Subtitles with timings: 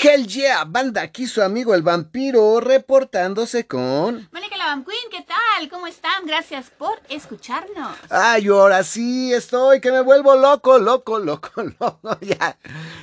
[0.00, 4.28] Hell yeah, banda, aquí su amigo el vampiro reportándose con...
[4.30, 5.68] Mónica la Van Queen, ¿qué tal?
[5.68, 6.24] ¿Cómo están?
[6.24, 7.96] Gracias por escucharnos.
[8.08, 11.50] Ay, ahora sí estoy, que me vuelvo loco, loco, loco,
[11.80, 12.56] loco, ya.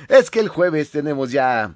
[0.08, 1.74] Es que el jueves tenemos ya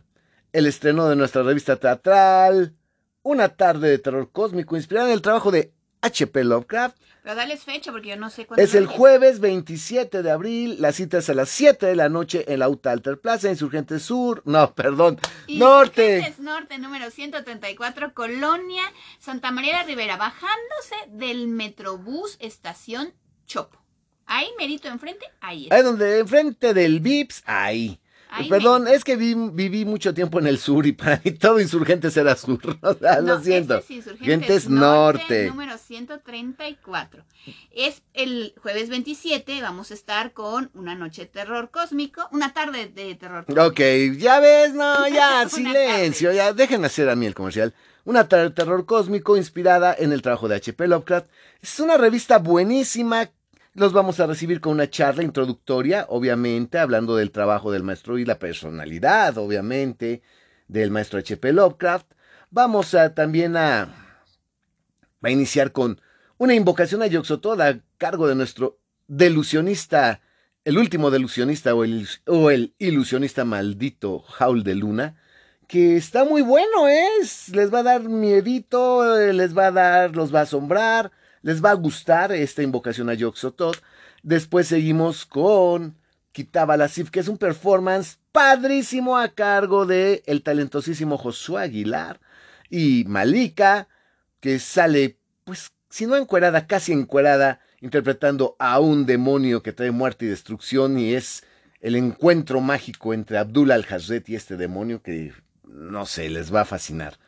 [0.55, 2.75] el estreno de nuestra revista teatral,
[3.23, 6.45] Una tarde de terror cósmico, inspirada en el trabajo de H.P.
[6.45, 6.97] Lovecraft.
[7.23, 8.63] Pero dales fecha porque yo no sé cuándo.
[8.63, 10.77] Es el jueves 27 de abril.
[10.81, 13.99] La cita es a las 7 de la noche en la Uta Alter Plaza, Insurgente
[13.99, 14.43] Sur.
[14.47, 15.19] No, perdón.
[15.49, 16.17] norte.
[16.17, 18.83] Insurgentes Norte, número 134, Colonia
[19.19, 23.13] Santa María de Rivera, bajándose del Metrobús Estación
[23.47, 23.79] Chopo.
[24.25, 25.75] Ahí, merito enfrente, ahí está.
[25.75, 28.00] Ahí donde, enfrente del VIPS, ahí.
[28.49, 32.17] Perdón, es que vi- viví mucho tiempo en el sur y para mí todo Insurgentes
[32.17, 32.61] era sur.
[32.83, 33.75] O sea, No, lo siento.
[33.77, 35.47] este es Insurgentes Insurgentes Norte.
[35.49, 37.25] Número 134.
[37.73, 42.87] Es el jueves 27, vamos a estar con una noche de terror cósmico, una tarde
[42.89, 43.67] de terror cósmico.
[43.69, 43.81] Ok,
[44.19, 47.75] ya ves, no, ya, silencio, ya, dejen hacer a mí el comercial.
[48.05, 50.89] Una tarde de terror cósmico inspirada en el trabajo de H.P.
[50.89, 51.27] Lovecraft.
[51.63, 53.31] Es una revista buenísima.
[53.73, 58.25] Los vamos a recibir con una charla introductoria, obviamente, hablando del trabajo del maestro y
[58.25, 60.23] la personalidad, obviamente,
[60.67, 61.53] del maestro H.P.
[61.53, 62.07] Lovecraft.
[62.51, 63.95] Vamos a también a,
[65.23, 66.01] a iniciar con
[66.37, 70.21] una invocación a Yoxotod a cargo de nuestro delusionista,
[70.65, 75.17] el último delusionista o el, o el ilusionista maldito Jaul de Luna,
[75.69, 80.17] que está muy bueno, es, les va a dar miedito, eh, les va a dar,
[80.17, 83.77] los va a asombrar, les va a gustar esta invocación a Yoxotod.
[84.23, 85.97] Después seguimos con
[86.33, 92.21] Kitabalasif, que es un performance padrísimo a cargo de el talentosísimo Josué Aguilar
[92.69, 93.89] y Malika,
[94.41, 100.27] que sale, pues, si no encuerada, casi encuerada, interpretando a un demonio que trae muerte
[100.27, 101.45] y destrucción y es
[101.81, 105.33] el encuentro mágico entre Abdul al-Hazret y este demonio que,
[105.65, 107.19] no sé, les va a fascinar.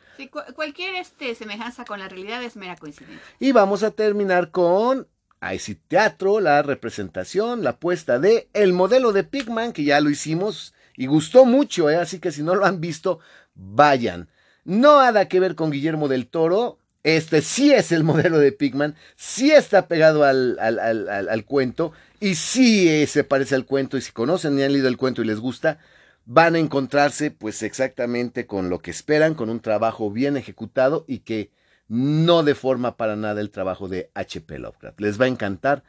[0.55, 3.25] Cualquier este, semejanza con la realidad es mera coincidencia.
[3.39, 5.07] Y vamos a terminar con
[5.41, 10.73] IC Teatro, la representación, la puesta de El modelo de Pigman, que ya lo hicimos
[10.95, 11.95] y gustó mucho, ¿eh?
[11.97, 13.19] así que si no lo han visto,
[13.55, 14.29] vayan.
[14.63, 16.77] No nada que ver con Guillermo del Toro.
[17.03, 22.87] Este sí es el modelo de Pigman, sí está pegado al- al cuento y sí
[22.87, 23.97] eh, se parece al cuento.
[23.97, 25.79] Y si conocen y han leído el cuento y les gusta,
[26.25, 31.19] van a encontrarse pues exactamente con lo que esperan, con un trabajo bien ejecutado y
[31.19, 31.51] que
[31.87, 34.57] no deforma para nada el trabajo de H.P.
[34.59, 34.99] Lovecraft.
[35.01, 35.83] Les va a encantar.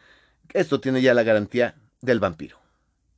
[0.53, 2.59] Esto tiene ya la garantía del vampiro.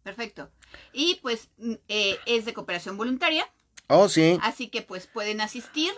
[0.03, 0.51] Perfecto.
[0.93, 3.45] Y pues mm, eh, es de cooperación voluntaria,
[3.89, 4.39] Oh, sí.
[4.43, 5.93] así que pues pueden asistir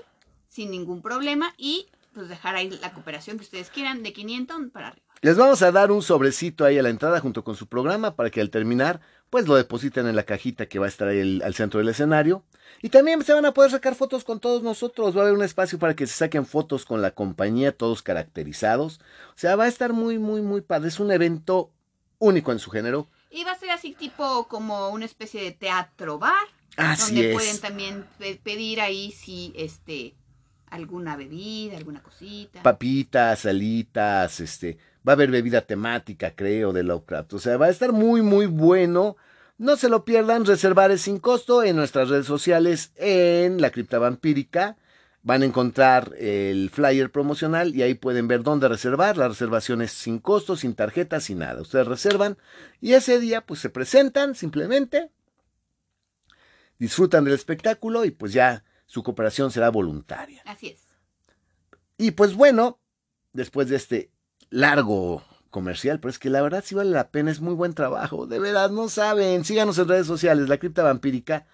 [0.49, 4.89] sin ningún problema y pues dejar ahí la cooperación que ustedes quieran de 500 para
[4.89, 5.07] arriba.
[5.21, 8.31] Les vamos a dar un sobrecito ahí a la entrada junto con su programa para
[8.31, 11.43] que al terminar pues lo depositen en la cajita que va a estar ahí el-
[11.44, 12.44] al centro del escenario.
[12.83, 15.16] Y también se van a poder sacar fotos con todos nosotros.
[15.16, 19.00] Va a haber un espacio para que se saquen fotos con la compañía, todos caracterizados.
[19.31, 20.89] O sea, va a estar muy, muy, muy padre.
[20.89, 21.71] Es un evento
[22.19, 23.09] único en su género.
[23.31, 26.33] Y va a ser así tipo como una especie de teatro bar,
[26.77, 27.34] Así donde es.
[27.34, 30.15] pueden también pe- pedir ahí si este
[30.71, 32.62] alguna bebida, alguna cosita.
[32.62, 37.34] papitas, salitas, este, va a haber bebida temática, creo, de Lovecraft.
[37.34, 39.16] O sea, va a estar muy, muy bueno.
[39.56, 43.98] No se lo pierdan, reservar es sin costo en nuestras redes sociales, en la cripta
[43.98, 44.76] vampírica.
[45.22, 49.16] Van a encontrar el flyer promocional y ahí pueden ver dónde reservar.
[49.16, 51.60] La reservación es sin costo, sin tarjeta, sin nada.
[51.60, 52.38] Ustedes reservan
[52.80, 55.10] y ese día pues se presentan simplemente,
[56.78, 60.42] disfrutan del espectáculo y pues ya su cooperación será voluntaria.
[60.47, 60.86] Así es.
[61.98, 62.78] Y pues bueno,
[63.32, 64.12] después de este
[64.50, 68.26] largo comercial, pero es que la verdad sí vale la pena, es muy buen trabajo,
[68.26, 71.47] de verdad, no saben, síganos en redes sociales, la cripta vampírica,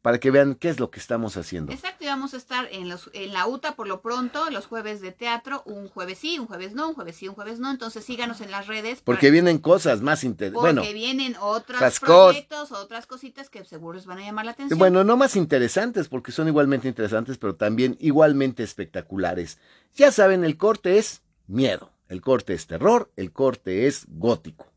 [0.00, 1.70] para que vean qué es lo que estamos haciendo.
[1.70, 5.00] Exacto, y vamos a estar en, los, en la UTA por lo pronto, los jueves
[5.00, 7.70] de teatro, un jueves sí, un jueves no, un jueves sí, un jueves no.
[7.70, 9.00] Entonces síganos en las redes.
[9.00, 10.60] para- Porque vienen cosas más interesantes.
[10.60, 14.76] porque Bueno, vienen otros proyectos, otras cositas que seguro les van a llamar la atención.
[14.76, 19.58] bueno, no más interesantes, porque son igualmente interesantes, pero también igualmente espectaculares.
[19.94, 24.70] Ya saben, el corte es miedo, el corte es terror, el corte es gótico.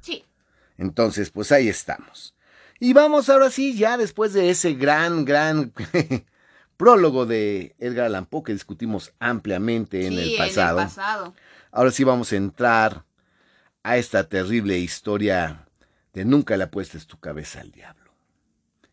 [0.00, 0.24] Sí,
[0.76, 2.34] Entonces, pues ahí estamos.
[2.80, 5.72] Y vamos ahora sí, ya después de ese gran, gran
[6.76, 10.78] prólogo de Edgar Allan Poe que discutimos ampliamente en sí, el pasado.
[10.78, 11.34] En el pasado.
[11.70, 13.04] Ahora sí vamos a entrar
[13.84, 15.68] a esta terrible historia
[16.12, 18.12] de nunca le apuestes tu cabeza al diablo.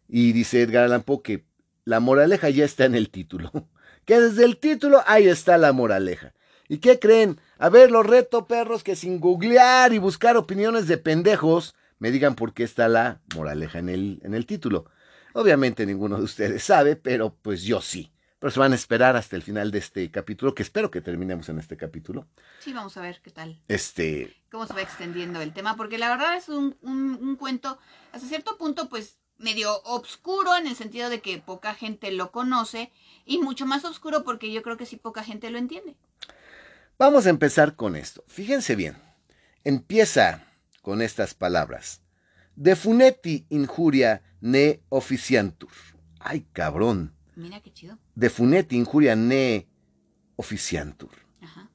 [0.08, 1.46] Y dice Edgar Allan Poe que
[1.84, 3.52] la moraleja ya está en el título.
[4.06, 6.34] Que desde el título ahí está la moraleja.
[6.70, 7.42] ¿Y qué creen?
[7.59, 12.36] A ver, los reto, perros, que sin googlear y buscar opiniones de pendejos, me digan
[12.36, 14.86] por qué está la moraleja en el, en el título.
[15.33, 18.12] Obviamente ninguno de ustedes sabe, pero pues yo sí.
[18.39, 21.50] Pero se van a esperar hasta el final de este capítulo, que espero que terminemos
[21.50, 22.27] en este capítulo.
[22.59, 23.59] Sí, vamos a ver qué tal.
[23.68, 24.36] Este.
[24.51, 27.80] Cómo se va extendiendo el tema, porque la verdad es un, un, un cuento,
[28.12, 32.92] hasta cierto punto, pues medio obscuro en el sentido de que poca gente lo conoce
[33.25, 35.95] y mucho más oscuro porque yo creo que sí poca gente lo entiende.
[37.00, 38.24] Vamos a empezar con esto.
[38.28, 38.98] Fíjense bien.
[39.64, 40.48] Empieza
[40.82, 42.02] con estas palabras.
[42.56, 45.72] De funeti injuria ne officiantur.
[46.20, 47.14] Ay, cabrón.
[47.36, 48.00] Mira qué chido.
[48.16, 49.68] De funeti injuria ne
[50.38, 51.12] officiantur.
[51.42, 51.70] Ajá.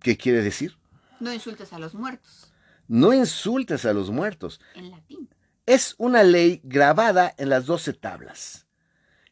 [0.00, 0.76] ¿Qué quiere decir?
[1.18, 2.52] No insultes a los muertos.
[2.88, 4.60] No insultes a los muertos.
[4.74, 5.30] En latín.
[5.64, 8.66] Es una ley grabada en las doce tablas.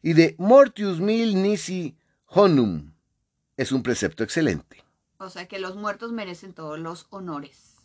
[0.01, 1.95] Y de mortius mil nisi
[2.25, 2.94] honum.
[3.57, 4.83] Es un precepto excelente.
[5.17, 7.75] O sea que los muertos merecen todos los honores.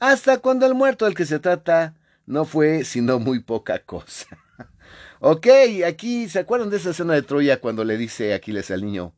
[0.00, 1.94] Hasta cuando el muerto del que se trata
[2.26, 4.26] no fue sino muy poca cosa.
[5.20, 5.46] ok,
[5.86, 9.14] aquí, ¿se acuerdan de esa escena de Troya cuando le dice Aquiles al niño,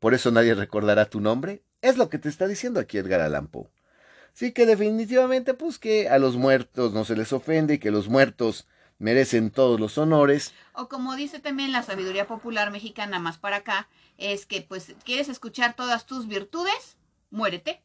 [0.00, 1.62] por eso nadie recordará tu nombre?
[1.80, 3.70] Es lo que te está diciendo aquí Edgar Allan Poe.
[4.32, 8.08] Sí que definitivamente, pues que a los muertos no se les ofende y que los
[8.08, 8.66] muertos
[8.98, 10.52] merecen todos los honores.
[10.72, 13.88] O como dice también la sabiduría popular mexicana más para acá,
[14.18, 16.96] es que pues quieres escuchar todas tus virtudes,
[17.30, 17.82] muérete.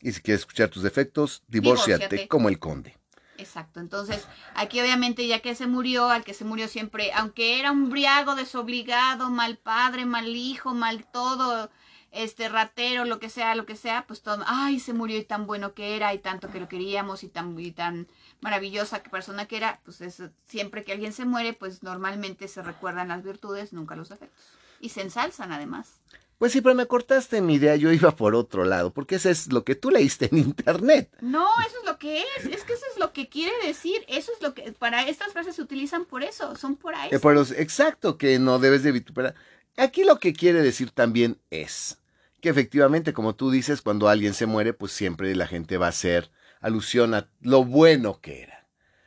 [0.00, 2.98] Y si quieres escuchar tus defectos, divórciate, como el conde.
[3.38, 7.72] Exacto, entonces aquí obviamente ya que se murió, al que se murió siempre, aunque era
[7.72, 11.70] un briago desobligado, mal padre, mal hijo, mal todo,
[12.12, 15.46] este ratero, lo que sea, lo que sea, pues todo, ay, se murió y tan
[15.46, 18.06] bueno que era y tanto que lo queríamos y tan y tan
[18.40, 22.62] maravillosa que persona que era, pues es, siempre que alguien se muere, pues normalmente se
[22.62, 24.44] recuerdan las virtudes, nunca los defectos.
[24.82, 26.00] Y se ensalzan además.
[26.38, 29.52] Pues sí, pero me cortaste mi idea, yo iba por otro lado, porque eso es
[29.52, 31.08] lo que tú leíste en internet.
[31.20, 34.32] No, eso es lo que es, es que eso es lo que quiere decir, eso
[34.34, 37.52] es lo que, para estas frases se utilizan por eso, son por Eh, por los-
[37.52, 39.36] exacto, que no debes de vituperar.
[39.76, 41.98] Aquí lo que quiere decir también es
[42.40, 45.90] que efectivamente, como tú dices, cuando alguien se muere, pues siempre la gente va a
[45.90, 48.66] hacer alusión a lo bueno que era,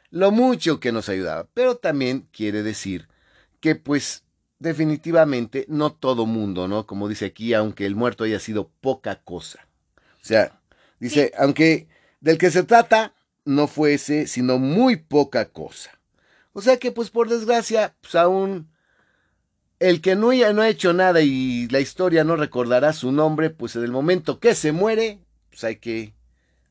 [0.09, 3.09] lo mucho que nos ayudaba, pero también quiere decir
[3.59, 4.23] que pues
[4.59, 6.85] definitivamente no todo mundo, ¿no?
[6.85, 9.67] Como dice aquí, aunque el muerto haya sido poca cosa.
[10.21, 10.59] O sea,
[10.99, 11.87] dice, aunque
[12.21, 13.13] del que se trata
[13.45, 15.91] no fuese sino muy poca cosa.
[16.53, 18.69] O sea que pues por desgracia, pues aún
[19.79, 23.75] el que no, no ha hecho nada y la historia no recordará su nombre, pues
[23.75, 25.19] en el momento que se muere,
[25.49, 26.13] pues hay que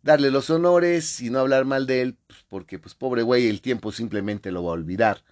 [0.03, 3.61] darle los honores y no hablar mal de él, pues porque pues pobre güey, el
[3.61, 5.23] tiempo simplemente lo va a olvidar.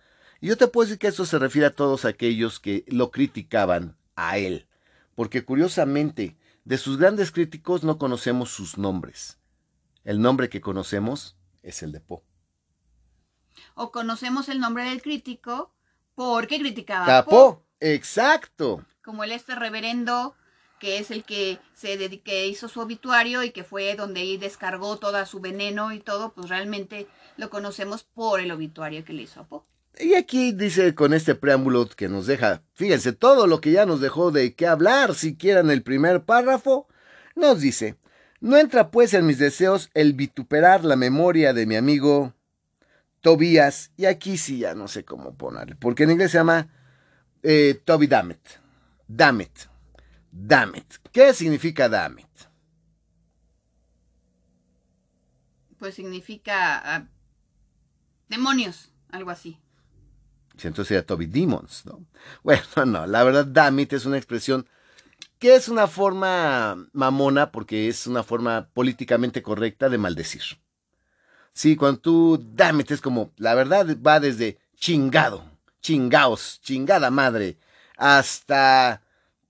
[0.42, 3.96] Y yo te puedo decir que esto se refiere a todos aquellos que lo criticaban
[4.16, 4.66] a él,
[5.14, 9.38] porque curiosamente, de sus grandes críticos no conocemos sus nombres.
[10.02, 12.24] El nombre que conocemos es el de Poe.
[13.74, 15.72] O conocemos el nombre del crítico
[16.16, 18.84] porque criticaba a Capó, Poe, exacto.
[19.04, 20.34] como el este reverendo
[20.80, 24.96] que es el que se que hizo su obituario y que fue donde ahí descargó
[24.96, 27.06] toda su veneno y todo, pues realmente
[27.36, 29.71] lo conocemos por el obituario que le hizo a Poe.
[29.98, 34.00] Y aquí dice con este preámbulo que nos deja, fíjense, todo lo que ya nos
[34.00, 36.88] dejó de qué hablar, siquiera en el primer párrafo,
[37.36, 37.96] nos dice,
[38.40, 42.34] no entra pues en mis deseos el vituperar la memoria de mi amigo
[43.20, 46.68] Tobías, y aquí sí ya no sé cómo ponerle, porque en inglés se llama
[47.42, 48.40] eh, Toby Dammit,
[49.06, 49.58] Dammit,
[50.32, 50.94] Dammit.
[51.12, 52.26] ¿Qué significa Dammit?
[55.78, 57.06] Pues significa ah,
[58.28, 59.60] demonios, algo así.
[60.68, 62.04] Entonces era Toby Demons, ¿no?
[62.42, 64.66] Bueno, no, la verdad, Dammit es una expresión
[65.38, 70.42] que es una forma mamona porque es una forma políticamente correcta de maldecir.
[71.52, 75.44] Sí, cuando tú Dammit es como, la verdad va desde chingado,
[75.80, 77.58] chingaos, chingada madre,
[77.96, 79.02] hasta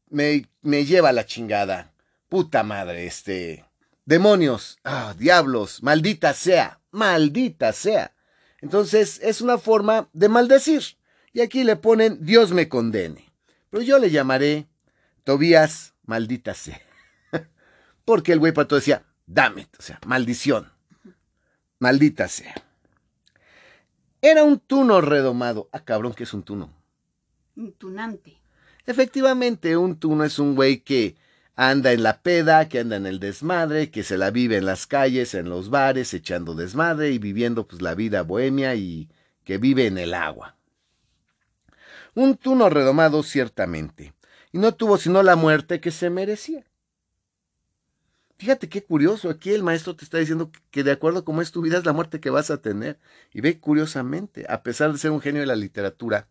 [0.09, 1.93] me, me lleva la chingada,
[2.29, 3.65] puta madre, este,
[4.05, 8.15] demonios, ah, diablos, maldita sea, maldita sea.
[8.61, 10.83] Entonces es una forma de maldecir.
[11.33, 13.33] Y aquí le ponen Dios me condene.
[13.71, 14.67] Pero yo le llamaré
[15.25, 16.81] Tobías maldita sea.
[18.05, 20.71] Porque el güey pato decía, dame, o sea, maldición.
[21.79, 22.55] Maldita sea.
[24.21, 25.69] Era un tuno redomado.
[25.73, 26.71] Ah, cabrón, ¿qué es un tuno?
[27.57, 28.41] Un tunante.
[28.87, 31.17] Efectivamente, un tuno es un güey que
[31.55, 34.87] anda en la peda, que anda en el desmadre, que se la vive en las
[34.87, 39.09] calles, en los bares, echando desmadre y viviendo pues la vida bohemia y
[39.45, 40.57] que vive en el agua.
[42.15, 44.15] Un tuno redomado ciertamente,
[44.53, 46.65] y no tuvo sino la muerte que se merecía.
[48.43, 51.53] Fíjate qué curioso, aquí el maestro te está diciendo que de acuerdo a cómo es
[51.53, 52.99] tu vida es la muerte que vas a tener.
[53.33, 56.27] Y ve curiosamente, a pesar de ser un genio de la literatura,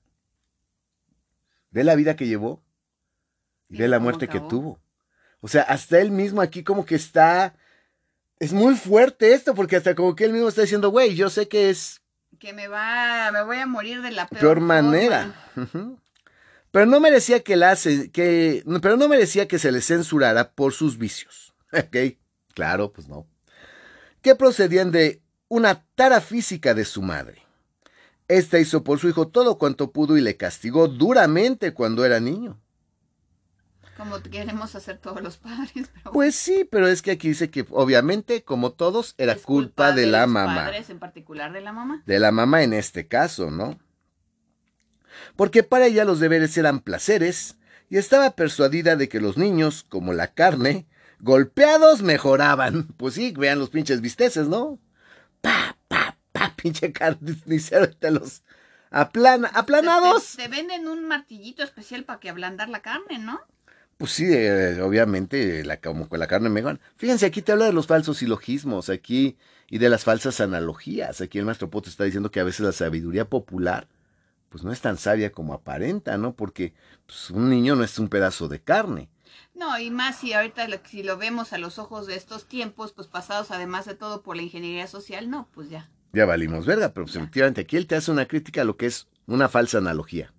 [1.70, 2.62] ve la vida que llevó
[3.70, 4.82] y, ve la muerte que tuvo.
[5.40, 7.56] O sea, hasta él mismo aquí como que está...
[8.40, 11.48] Es muy fuerte esto, porque hasta como que él mismo está diciendo, güey, yo sé
[11.48, 12.01] que es...
[12.42, 15.32] Que me va, me voy a morir de la peor, manera.
[16.72, 17.78] Pero no merecía que la
[18.12, 21.54] que, pero no merecía que se le censurara por sus vicios.
[21.72, 22.18] Ok,
[22.54, 23.28] claro, pues no.
[24.22, 27.44] Que procedían de una tara física de su madre.
[28.28, 32.60] Esta hizo por su hijo todo cuanto pudo y le castigó duramente cuando era niño.
[33.98, 35.92] Como queremos hacer todos los padres.
[36.12, 40.28] Pues sí, pero es que aquí dice que obviamente, como todos, era culpa, de, la
[40.28, 40.66] mamá.
[40.66, 42.02] Padres, en particular de la mamá.
[42.06, 43.78] De la mamá en este caso, ¿no?
[45.36, 47.58] Porque para ella los deberes eran placeres
[47.90, 50.88] y estaba persuadida de que los niños, como la carne,
[51.20, 52.88] golpeados mejoraban.
[52.98, 54.80] Pues sí, vean los pinches bisteces, ¿no?
[55.42, 58.44] Pa, pa, pa, pinche carnicero de los
[58.90, 60.36] aplana, aplanados.
[60.36, 63.40] Te, venden un martillito especial para que ablandar la carne, ¿no?
[64.02, 66.80] Pues sí, eh, obviamente, la, como con la carne mejor.
[66.98, 69.38] Fíjense, aquí te habla de los falsos silogismos, aquí,
[69.70, 71.22] y de las falsas analogías.
[71.22, 73.88] Aquí el maestro Poto está diciendo que a veces la sabiduría popular,
[74.50, 76.34] pues no es tan sabia como aparenta, ¿no?
[76.34, 76.74] Porque
[77.06, 79.08] pues, un niño no es un pedazo de carne.
[79.54, 83.08] No, y más si ahorita si lo vemos a los ojos de estos tiempos, pues
[83.08, 85.92] pasados además de todo por la ingeniería social, no, pues ya.
[86.12, 88.88] Ya valimos verga, pero pues, efectivamente aquí él te hace una crítica a lo que
[88.88, 90.34] es una falsa analogía.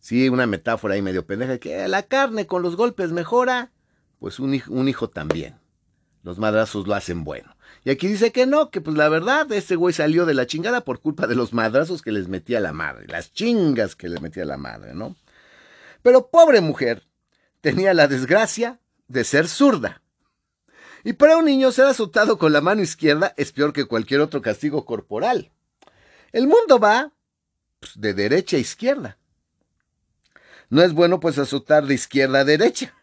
[0.00, 3.72] Sí, una metáfora ahí medio pendeja, que la carne con los golpes mejora,
[4.18, 5.58] pues un hijo, un hijo también.
[6.22, 7.56] Los madrazos lo hacen bueno.
[7.84, 10.82] Y aquí dice que no, que pues la verdad, este güey salió de la chingada
[10.82, 14.44] por culpa de los madrazos que les metía la madre, las chingas que le metía
[14.44, 15.16] la madre, ¿no?
[16.02, 17.04] Pero pobre mujer,
[17.60, 20.02] tenía la desgracia de ser zurda.
[21.04, 24.42] Y para un niño ser azotado con la mano izquierda es peor que cualquier otro
[24.42, 25.52] castigo corporal.
[26.32, 27.12] El mundo va
[27.80, 29.18] pues, de derecha a izquierda.
[30.70, 32.94] No es bueno pues azotar de izquierda a derecha.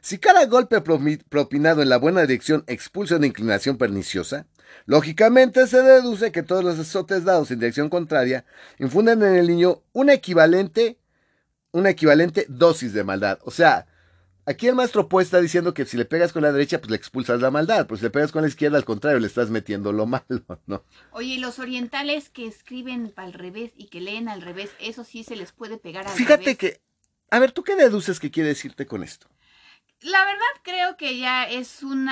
[0.00, 4.46] Si cada golpe propinado en la buena dirección expulsa una inclinación perniciosa,
[4.86, 8.44] lógicamente se deduce que todos los azotes dados en dirección contraria
[8.78, 10.98] infunden en el niño un equivalente,
[11.72, 13.38] una equivalente dosis de maldad.
[13.42, 13.86] O sea,
[14.46, 16.96] Aquí el maestro pues está diciendo que si le pegas con la derecha, pues le
[16.96, 19.92] expulsas la maldad, pero si le pegas con la izquierda, al contrario, le estás metiendo
[19.92, 20.24] lo malo,
[20.66, 20.82] ¿no?
[21.12, 25.22] Oye, y los orientales que escriben al revés y que leen al revés, eso sí
[25.22, 26.80] se les puede pegar al Fíjate que,
[27.30, 29.28] a ver, ¿tú qué deduces que quiere decirte con esto?
[30.02, 32.08] La verdad creo que ya es un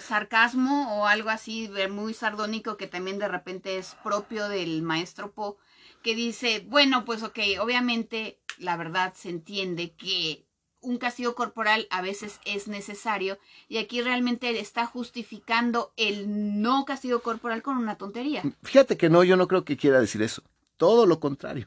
[0.00, 5.58] sarcasmo o algo así muy sardónico que también de repente es propio del maestro Po,
[6.02, 10.46] que dice, bueno, pues ok, obviamente la verdad se entiende que
[10.80, 17.20] un castigo corporal a veces es necesario y aquí realmente está justificando el no castigo
[17.20, 18.42] corporal con una tontería.
[18.62, 20.42] Fíjate que no, yo no creo que quiera decir eso.
[20.76, 21.66] Todo lo contrario.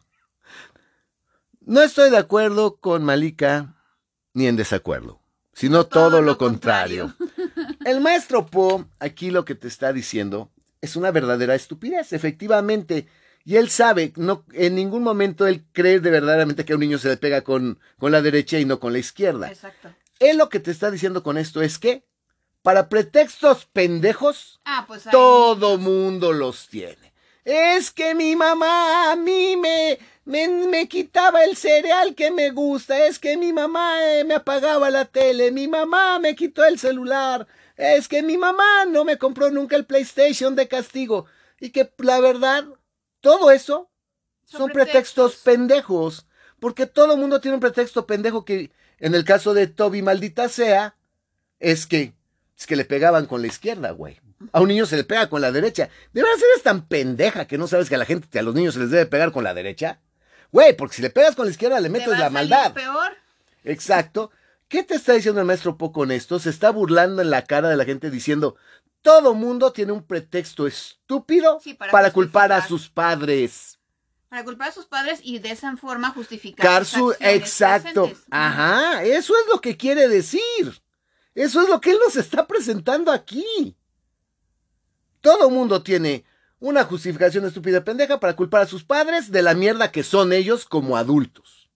[1.67, 3.75] No estoy de acuerdo con Malika
[4.33, 5.19] ni en desacuerdo,
[5.51, 7.13] sino todo, lo, contrario.
[7.85, 12.13] El maestro Po aquí lo que te está diciendo es una verdadera estupidez.
[12.13, 13.07] Efectivamente,
[13.43, 16.99] y él sabe, no, en ningún momento él cree de verdaderamente que a un niño
[16.99, 19.49] se le pega con, con la derecha y no con la izquierda.
[19.49, 19.93] Exacto.
[20.19, 22.05] Él lo que te está diciendo con esto es que,
[22.61, 27.13] para pretextos pendejos, ah, pues todo mundo los tiene.
[27.43, 33.05] Es que mi mamá a mí me, me, me, quitaba el cereal que me gusta,
[33.05, 37.47] es que mi mamá eh, me apagaba la tele, mi mamá me quitó el celular,
[37.77, 41.27] es que mi mamá no me compró nunca el PlayStation de castigo.
[41.61, 42.65] Y que la verdad,
[43.21, 43.89] todo eso
[44.43, 45.37] son, pretextos.
[45.37, 46.27] pendejos.
[46.59, 50.49] Porque todo el mundo tiene un pretexto pendejo que, en el caso de Toby, maldita
[50.49, 50.95] sea,
[51.59, 52.13] es que,
[52.57, 54.19] es que le pegaban con la izquierda, güey.
[54.51, 55.89] A un niño se le pega con la derecha.
[56.13, 58.73] ¿De verdad eres tan pendeja que no sabes que a la gente, a los niños
[58.73, 59.99] se les debe pegar con la derecha?
[60.51, 62.73] Güey, porque si le pegas con la izquierda le metes la maldad.
[62.73, 63.11] peor.
[63.63, 64.31] Exacto.
[64.67, 66.39] ¿Qué te está diciendo el maestro Poco con esto?
[66.39, 68.55] Se está burlando en la cara de la gente diciendo,
[69.01, 71.61] todo mundo tiene un pretexto estúpido
[71.91, 73.79] para, culpar a sus padres.
[74.27, 78.11] Para culpar a sus padres y de esa forma justificar su Exacto.
[78.29, 80.41] Ajá, eso es lo que quiere decir.
[81.33, 83.77] Eso es lo que él nos está presentando aquí.
[85.21, 86.25] Todo mundo tiene
[86.59, 90.65] una justificación estúpida pendeja para culpar a sus padres de la mierda que son ellos
[90.65, 91.69] como adultos.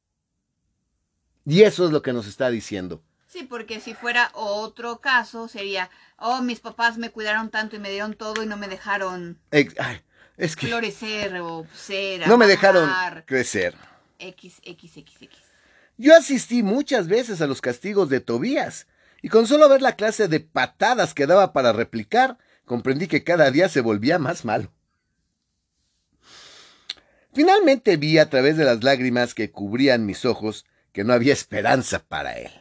[1.45, 3.03] Y eso es lo que nos está diciendo.
[3.27, 7.89] Sí, porque si fuera otro caso sería, oh, mis papás me cuidaron tanto y me
[7.89, 9.39] dieron todo y no me dejaron
[10.41, 12.27] es que florecer o ser.
[12.27, 12.89] No me dejaron
[13.25, 13.75] crecer.
[14.19, 15.39] X, X, X, X.
[15.97, 18.87] Yo asistí muchas veces a los castigos de Tobías
[19.21, 23.51] Y con solo ver la clase de patadas que daba para replicar, comprendí que cada
[23.51, 24.71] día se volvía más malo.
[27.33, 31.99] Finalmente vi a través de las lágrimas que cubrían mis ojos que no había esperanza
[32.05, 32.51] para él.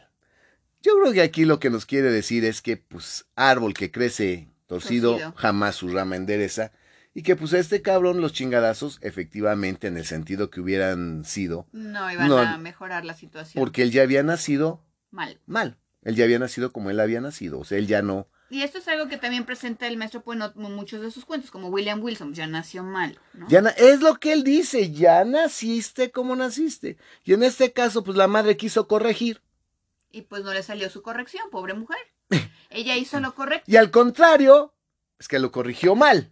[0.81, 4.47] Yo creo que aquí lo que nos quiere decir es que, pues, árbol que crece
[4.67, 5.33] torcido, Torcido.
[5.35, 6.71] jamás su rama endereza,
[7.13, 11.67] y que, pues, a este cabrón los chingadazos, efectivamente, en el sentido que hubieran sido,
[11.73, 12.37] No iban No.
[12.37, 13.61] a mejorar la situación.
[13.61, 14.81] porque él ya había nacido
[15.11, 15.39] Mal.
[15.45, 15.77] mal.
[16.03, 17.59] Él ya había nacido como él había nacido.
[17.59, 18.27] O sea, él ya no.
[18.51, 21.49] Y esto es algo que también presenta el maestro pues, no- muchos de sus cuentos,
[21.51, 23.47] como William Wilson, ya nació mal, ¿no?
[23.47, 26.97] Ya na- es lo que él dice, ya naciste como naciste.
[27.23, 29.41] Y en este caso, pues la madre quiso corregir.
[30.11, 31.97] Y pues no le salió su corrección, pobre mujer.
[32.69, 33.63] Ella hizo lo correcto.
[33.71, 34.73] Y al contrario,
[35.17, 36.29] es que lo corrigió mal.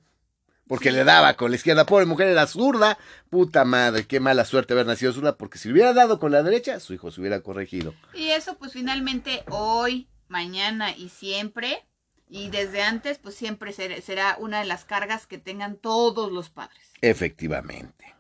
[0.67, 1.85] Porque le daba con la izquierda.
[1.87, 2.99] Pobre mujer era zurda.
[3.31, 5.35] Puta madre, qué mala suerte haber nacido zurda.
[5.35, 7.95] Porque si le hubiera dado con la derecha, su hijo se hubiera corregido.
[8.13, 11.87] Y eso pues finalmente hoy, mañana y siempre,
[12.29, 16.49] y desde antes, pues siempre ser- será una de las cargas que tengan todos los
[16.49, 16.79] padres.
[17.01, 18.15] Efectivamente.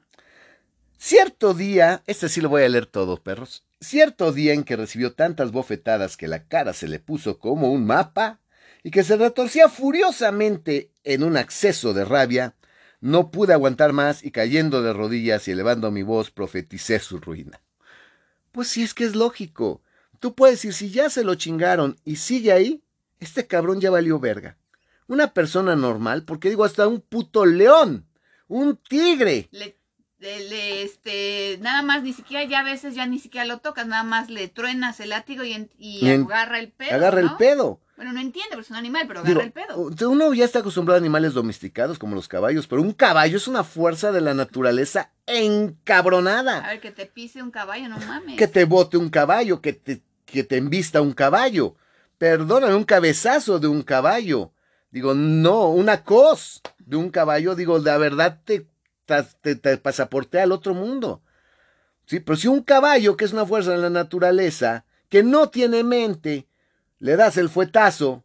[0.97, 3.63] Cierto día, este sí lo voy a leer todo, perros.
[3.79, 7.85] Cierto día en que recibió tantas bofetadas que la cara se le puso como un
[7.85, 8.41] mapa
[8.83, 12.55] y que se retorcía furiosamente en un acceso de rabia,
[12.99, 17.61] no pude aguantar más y cayendo de rodillas y elevando mi voz profeticé su ruina.
[18.51, 19.81] Pues sí, es que es lógico.
[20.19, 22.83] Tú puedes decir, si ya se lo chingaron y sigue ahí,
[23.19, 24.57] este cabrón ya valió verga.
[25.07, 28.05] Una persona normal, porque digo hasta un puto león,
[28.47, 29.75] un tigre, Le,
[30.19, 34.03] le- este, nada más, ni siquiera ya a veces ya ni siquiera lo tocas, nada
[34.03, 36.93] más le truenas el látigo y, en- y Y en- agarra el pedo.
[36.95, 37.37] agarra el ¿no?
[37.37, 37.79] pedo.
[37.95, 40.09] Bueno, no entiende, porque es un animal, pero agarra Digo, el pedo.
[40.11, 43.63] uno ya está acostumbrado a animales domesticados como los caballos, pero un caballo es una
[43.63, 46.61] fuerza de la naturaleza A encabronada.
[46.67, 48.37] ver, que te pise un caballo, no mames.
[48.37, 51.75] Que te bote un caballo, que te, que te embista un caballo.
[52.19, 54.51] Perdóname, un cabezazo de un caballo.
[54.91, 58.67] Digo, no, una cos de un caballo, digo, la verdad te,
[59.41, 61.21] te, te pasaportea al otro mundo.
[62.05, 65.83] Sí, pero si un caballo, que es una fuerza de la naturaleza, que no tiene
[65.83, 66.47] mente,
[66.99, 68.23] le das el fuetazo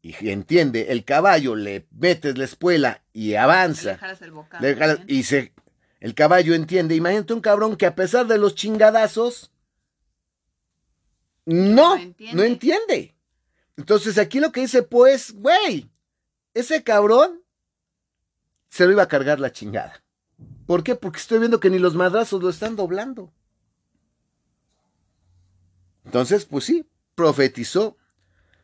[0.00, 3.98] y entiende, el caballo le metes la espuela y Le avanza.
[3.98, 4.62] jalas el bocado.
[4.66, 5.52] le jalas- y se,
[6.00, 6.96] el caballo entiende.
[6.96, 9.50] Imagínate un cabrón que a pesar de los chingadazos,
[11.44, 12.36] no, No entiende.
[12.36, 13.11] no entiende.
[13.76, 15.90] Entonces aquí lo que dice, pues, güey,
[16.54, 17.42] ese cabrón
[18.68, 20.02] se lo iba a cargar la chingada.
[20.66, 20.94] ¿Por qué?
[20.94, 23.32] Porque estoy viendo que ni los madrazos lo están doblando.
[26.04, 27.96] Entonces, pues sí, profetizó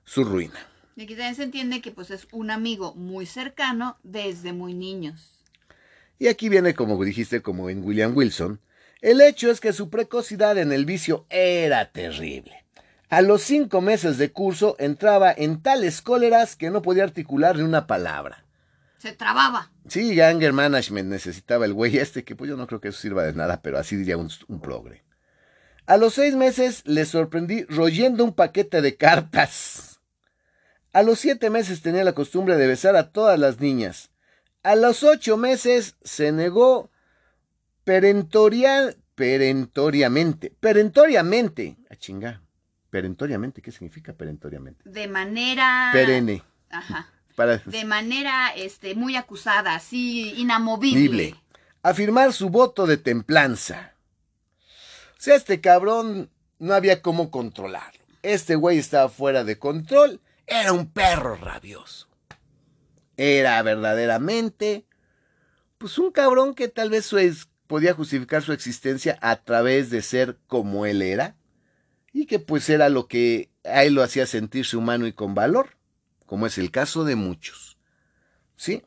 [0.05, 0.59] su ruina.
[0.97, 5.45] Y aquí también se entiende que pues es un amigo muy cercano desde muy niños.
[6.19, 8.61] Y aquí viene, como dijiste, como en William Wilson,
[9.01, 12.65] el hecho es que su precocidad en el vicio era terrible.
[13.09, 17.63] A los cinco meses de curso entraba en tales cóleras que no podía articular ni
[17.63, 18.45] una palabra.
[18.99, 19.71] Se trababa.
[19.89, 23.23] Sí, anger management necesitaba el güey este, que pues yo no creo que eso sirva
[23.23, 25.05] de nada, pero así diría un, un progre.
[25.87, 30.01] A los seis meses le sorprendí royendo un paquete de cartas.
[30.93, 34.11] A los siete meses tenía la costumbre de besar a todas las niñas.
[34.63, 36.91] A los ocho meses se negó
[37.85, 42.43] perentoria, perentoriamente, perentoriamente, a chingar,
[42.91, 44.89] perentoriamente, ¿qué significa perentoriamente?
[44.89, 45.91] De manera.
[45.93, 47.09] Perenne, Ajá.
[47.37, 51.35] para De manera este, muy acusada, así inamovible.
[51.83, 53.95] Afirmar su voto de templanza.
[55.13, 58.01] O sea, este cabrón no había cómo controlarlo.
[58.23, 60.21] Este güey estaba fuera de control.
[60.47, 62.09] Era un perro rabioso.
[63.17, 64.87] Era verdaderamente,
[65.79, 70.03] pues un cabrón que tal vez su ex- podía justificar su existencia a través de
[70.03, 71.37] ser como él era.
[72.19, 75.77] Y que pues era lo que a él lo hacía sentirse humano y con valor.
[76.27, 77.79] Como es el caso de muchos.
[78.57, 78.83] ¿Sí?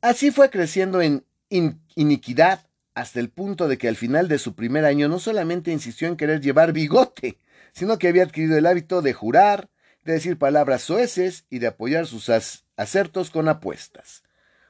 [0.00, 4.56] Así fue creciendo en in- iniquidad hasta el punto de que al final de su
[4.56, 7.38] primer año no solamente insistió en querer llevar bigote,
[7.72, 9.70] sino que había adquirido el hábito de jurar,
[10.02, 12.28] de decir palabras soeces y de apoyar sus
[12.76, 14.24] acertos con apuestas.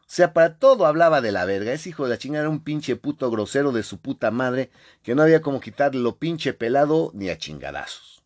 [0.07, 1.73] O sea, para todo hablaba de la verga.
[1.73, 4.71] Ese hijo de la chingada era un pinche puto grosero de su puta madre
[5.03, 8.23] que no había como quitarle lo pinche pelado ni a chingadazos.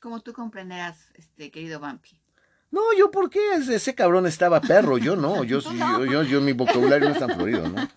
[0.00, 2.20] Como tú comprenderás, este querido Vampi.
[2.72, 6.22] No, yo por qué ese, ese cabrón estaba perro, yo no, yo, sí, yo, yo,
[6.22, 7.88] yo, mi vocabulario no es tan florido, ¿no?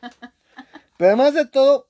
[0.97, 1.89] Pero además de todo,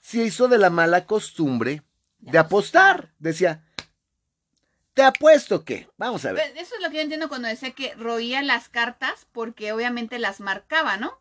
[0.00, 1.82] se hizo de la mala costumbre
[2.18, 3.14] de apostar.
[3.18, 3.64] Decía,
[4.98, 6.50] te apuesto que, vamos a ver.
[6.52, 10.18] Pues, Eso es lo que yo entiendo cuando decía que roía las cartas porque obviamente
[10.18, 11.20] las marcaba, ¿no?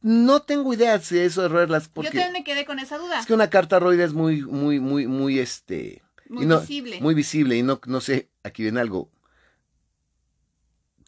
[0.00, 3.20] No tengo idea si eso es roerlas Yo porque también me quedé con esa duda.
[3.20, 6.98] es que una carta roida es muy, muy, muy, muy, este, Muy no- visible.
[7.02, 9.10] Muy visible y no, no sé, aquí viene algo.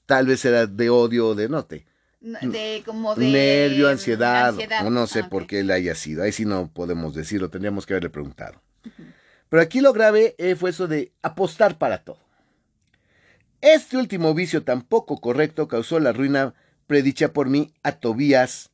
[0.05, 1.87] Tal vez era de odio o de note.
[2.21, 4.85] No, de como de Nervio, mm, ansiedad, ansiedad.
[4.85, 5.31] no sé Ah, ok.
[5.31, 6.25] por qué le haya sido.
[6.25, 8.61] Ahí sí no podemos decirlo, tendríamos que haberle preguntado.
[9.51, 12.21] Pero aquí lo grave eh, fue eso de apostar para todo.
[13.61, 16.55] Este último vicio tan poco correcto causó la ruina
[16.87, 18.71] predicha por mí a Tobías,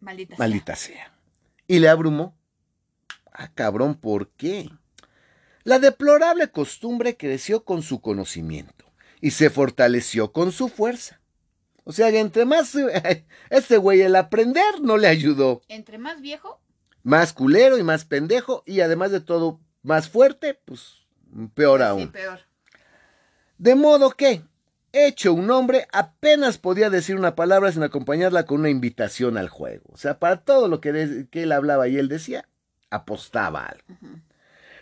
[0.00, 0.34] Maldita.
[0.34, 0.38] sea.
[0.38, 1.12] maldita sea.
[1.68, 2.36] Y le abrumó.
[3.32, 4.68] Ah, cabrón, ¿por qué?
[5.62, 8.86] La deplorable costumbre creció con su conocimiento
[9.20, 11.20] y se fortaleció con su fuerza.
[11.84, 12.74] O sea, que entre más
[13.50, 15.62] este güey el aprender no le ayudó.
[15.68, 16.60] Entre más viejo,
[17.02, 21.06] Más culero y más pendejo y además de todo más fuerte, pues
[21.54, 22.02] peor aún.
[22.02, 22.40] sí, peor.
[23.58, 24.42] De modo que,
[24.92, 29.84] hecho un hombre, apenas podía decir una palabra sin acompañarla con una invitación al juego.
[29.92, 32.48] O sea, para todo lo que, él hablaba y él decía,
[32.88, 33.84] apostaba algo.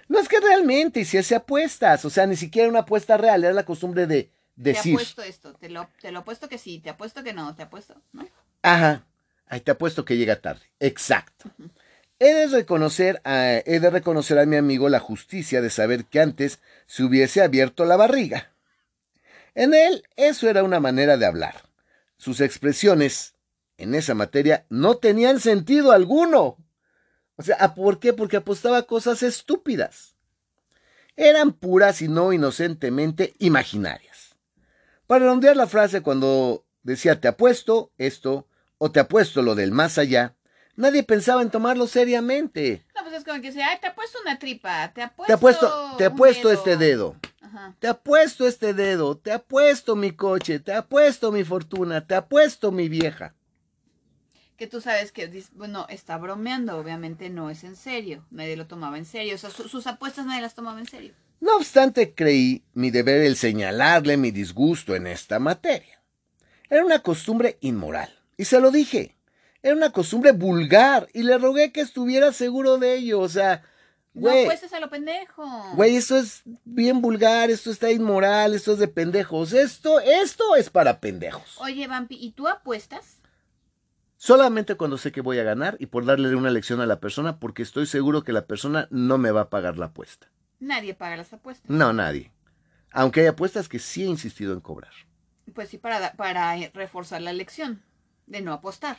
[0.08, 3.64] No es que realmente hiciese apuestas, o sea, ni siquiera una apuesta real, era la
[3.64, 7.22] costumbre de Te decir, apuesto esto, te lo, te lo apuesto que sí, te apuesto
[7.22, 8.26] que no, te apuesto, ¿no?
[8.62, 9.04] ajá,
[9.48, 10.64] ahí te apuesto que llega tarde.
[10.80, 11.50] Exacto.
[12.20, 16.20] He de, reconocer a, he de reconocer a mi amigo la justicia de saber que
[16.20, 18.52] antes se hubiese abierto la barriga.
[19.54, 21.62] En él eso era una manera de hablar.
[22.16, 23.34] Sus expresiones
[23.76, 26.56] en esa materia no tenían sentido alguno.
[27.36, 28.12] O sea, ¿a ¿por qué?
[28.12, 30.16] Porque apostaba cosas estúpidas.
[31.16, 34.34] Eran puras y no inocentemente imaginarias.
[35.06, 38.46] Para redondear la frase cuando decía te apuesto esto
[38.78, 40.34] o te apuesto lo del más allá,
[40.78, 42.84] nadie pensaba en tomarlo seriamente.
[42.96, 46.06] No, pues es como que dice, ay, te apuesto una tripa, te Te apuesto, te
[46.06, 46.58] un apuesto dedo".
[46.58, 47.16] este dedo.
[47.42, 47.74] Ajá.
[47.78, 52.88] Te apuesto este dedo, te apuesto mi coche, te apuesto mi fortuna, te apuesto mi
[52.88, 53.34] vieja.
[54.56, 58.98] Que tú sabes que, bueno, está bromeando, obviamente no es en serio, nadie lo tomaba
[58.98, 61.14] en serio, o sea, su- sus apuestas nadie las tomaba en serio.
[61.40, 66.02] No obstante, creí mi deber el señalarle mi disgusto en esta materia.
[66.68, 69.14] Era una costumbre inmoral, y se lo dije.
[69.62, 73.20] Era una costumbre vulgar, y le rogué que estuviera seguro de ello.
[73.20, 73.62] O sea,
[74.14, 75.44] No güey, apuestes a lo pendejo.
[75.74, 79.52] güey, esto es bien vulgar, esto está inmoral, esto es de pendejos.
[79.52, 81.56] Esto, esto es para pendejos.
[81.60, 83.18] Oye, Vampi, ¿y tú apuestas?
[84.16, 87.38] Solamente cuando sé que voy a ganar y por darle una lección a la persona,
[87.38, 90.28] porque estoy seguro que la persona no me va a pagar la apuesta.
[90.58, 91.70] Nadie paga las apuestas.
[91.70, 92.32] No, nadie.
[92.90, 94.92] Aunque hay apuestas que sí he insistido en cobrar.
[95.54, 97.82] Pues sí, para, para eh, reforzar la lección
[98.26, 98.98] de no apostar.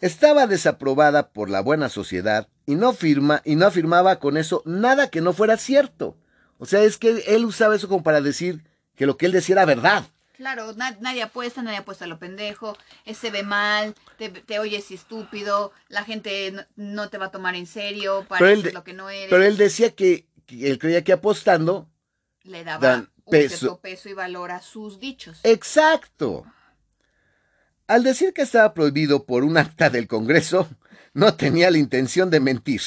[0.00, 5.10] Estaba desaprobada por la buena sociedad y no firma y no afirmaba con eso nada
[5.10, 6.16] que no fuera cierto.
[6.58, 8.64] O sea, es que él usaba eso como para decir
[8.96, 10.04] que lo que él decía era verdad.
[10.36, 14.58] Claro, na- nadie apuesta, nadie apuesta a lo pendejo, eh, se ve mal, te, te
[14.58, 18.72] oyes estúpido, la gente no, no te va a tomar en serio, Pero él pareces
[18.74, 19.28] lo que no eres.
[19.28, 21.90] Pero él decía que, que él creía que apostando.
[22.44, 23.56] le daba dan un peso.
[23.58, 25.40] cierto peso y valor a sus dichos.
[25.42, 26.46] Exacto.
[27.90, 30.68] Al decir que estaba prohibido por un acta del Congreso,
[31.12, 32.80] no tenía la intención de mentir.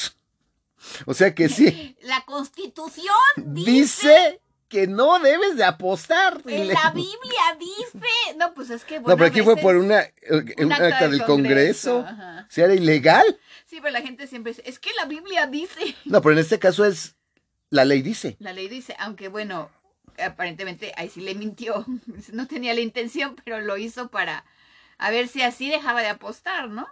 [1.04, 6.40] O sea que sí, La constitución dice, dice que no debes de apostar.
[6.46, 8.06] en la Biblia dice,
[8.38, 11.22] no, pues es que bueno, No, pero aquí fue por una, eh, un acta del
[11.26, 11.98] Congreso.
[12.00, 12.46] ajá.
[12.48, 13.26] O sea, era ilegal.
[13.66, 15.94] Sí, pero la gente siempre dice, es que la Biblia dice.
[16.06, 17.14] No, pero en este caso es,
[17.68, 18.38] la ley dice.
[18.38, 19.70] La ley dice, aunque bueno,
[20.18, 21.84] aparentemente ahí sí le mintió.
[22.32, 24.46] No tenía la intención, pero lo hizo para
[24.98, 26.86] a ver si así dejaba de apostar, ¿no?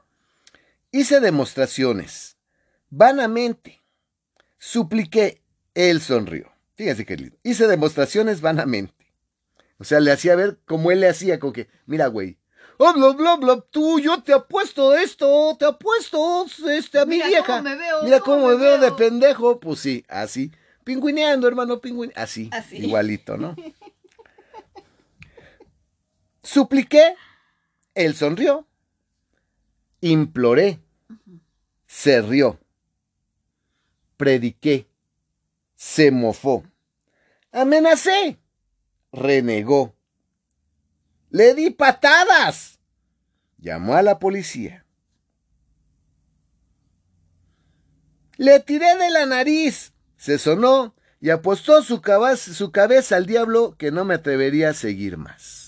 [0.90, 2.36] Hice demostraciones.
[2.90, 3.80] Vanamente.
[4.58, 5.42] Supliqué.
[5.74, 6.52] Él sonrió.
[6.74, 7.36] Fíjense qué lindo.
[7.42, 8.94] Hice demostraciones vanamente.
[9.78, 12.38] O sea, le hacía ver como él le hacía, como que, mira, güey.
[12.78, 17.28] Oh, bla, bla, bla, tú, yo te apuesto esto, te apuesto este, a mi Mira
[17.28, 17.46] vieja.
[17.46, 19.60] cómo me veo, Mira cómo cómo me me veo de pendejo.
[19.60, 20.52] Pues sí, así.
[20.84, 22.20] Pingüineando, hermano, pingüineando.
[22.20, 22.78] Así, Así.
[22.78, 23.54] igualito, ¿no?
[26.42, 27.14] Supliqué.
[27.94, 28.66] Él sonrió.
[30.00, 30.80] Imploré.
[31.86, 32.58] Se rió.
[34.16, 34.88] Prediqué.
[35.76, 36.64] Se mofó.
[37.52, 38.38] Amenacé.
[39.12, 39.94] Renegó.
[41.30, 42.78] Le di patadas.
[43.58, 44.84] Llamó a la policía.
[48.36, 49.92] Le tiré de la nariz.
[50.16, 54.74] Se sonó y apostó su, cabaz- su cabeza al diablo que no me atrevería a
[54.74, 55.61] seguir más.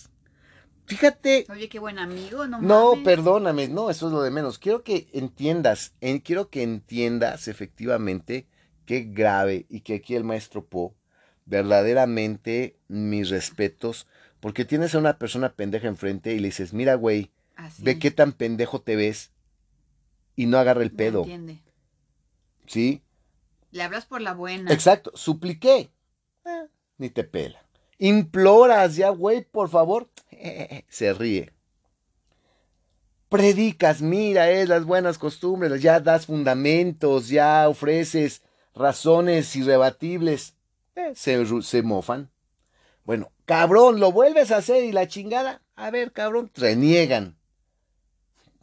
[0.87, 3.05] Fíjate Oye, qué buen amigo, no no, mames.
[3.05, 4.59] perdóname, no, eso es lo de menos.
[4.59, 8.47] Quiero que entiendas, en- quiero que entiendas efectivamente
[8.85, 10.95] qué grave y que aquí el maestro Po,
[11.47, 14.07] verdaderamente mis respetos,
[14.41, 17.83] porque tienes a una persona pendeja enfrente y le dices, mira, güey, Así.
[17.83, 19.33] ve qué tan pendejo te ves
[20.37, 21.63] y no agarra el No pedo, entiende.
[22.67, 23.03] ¿sí?
[23.71, 24.71] Le hablas por la buena.
[24.73, 25.91] Exacto, supliqué.
[26.45, 26.67] Eh,
[26.99, 27.61] ni te pela.
[27.99, 30.09] Imploras ya, güey, por favor.
[30.89, 31.53] se ríe.
[33.29, 38.43] Predicas, mira, es las buenas costumbres, ya das fundamentos, ya ofreces
[38.75, 40.55] razones irrebatibles.
[40.95, 42.31] Eh, se, se mofan.
[43.05, 45.63] Bueno, cabrón, lo vuelves a hacer y la chingada.
[45.75, 47.37] A ver, cabrón, reniegan.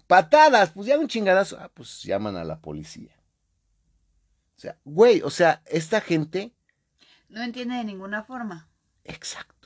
[0.07, 1.57] Patadas, pues ya un chingadazo.
[1.59, 3.15] Ah, pues llaman a la policía.
[4.57, 6.53] O sea, güey, o sea, esta gente.
[7.29, 8.69] No entiende de ninguna forma.
[9.03, 9.60] Exacto.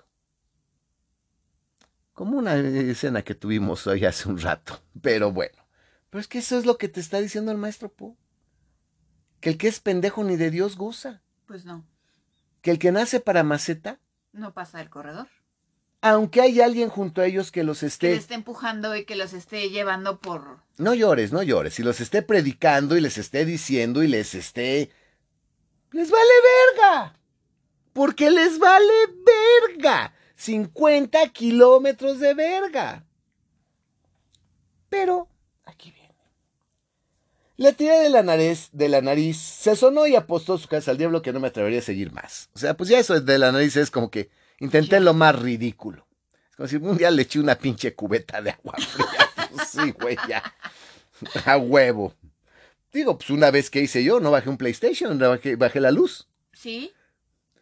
[2.15, 4.81] Como una escena que tuvimos hoy hace un rato.
[5.03, 5.63] Pero bueno.
[6.09, 8.17] Pero es que eso es lo que te está diciendo el maestro Po.
[9.39, 11.21] Que el que es pendejo ni de Dios goza.
[11.45, 11.85] Pues no.
[12.63, 13.99] Que el que nace para maceta.
[14.33, 15.27] No pasa el corredor
[16.05, 18.11] aunque hay alguien junto a ellos que los esté...
[18.11, 20.59] Que esté empujando y que los esté llevando por...
[20.77, 21.73] No llores, no llores.
[21.73, 24.91] Si los esté predicando y les esté diciendo y les esté...
[25.93, 26.31] Les vale
[26.77, 27.17] verga.
[27.91, 28.93] Porque les vale
[29.71, 30.13] verga.
[30.35, 33.05] 50 kilómetros de verga.
[34.89, 35.27] Pero,
[35.65, 36.13] aquí viene.
[37.57, 40.97] Le tiré de la nariz, de la nariz, se sonó y apostó su casa al
[40.97, 42.49] diablo que no me atrevería a seguir más.
[42.53, 46.07] O sea, pues ya eso de la nariz es como que Intenté lo más ridículo.
[46.49, 49.07] Es como si un día le eché una pinche cubeta de agua fría.
[49.55, 50.43] Pues sí, güey, ya.
[51.45, 52.13] A huevo.
[52.91, 56.27] Digo, pues una vez que hice yo, no bajé un PlayStation, bajé, bajé la luz.
[56.51, 56.91] Sí.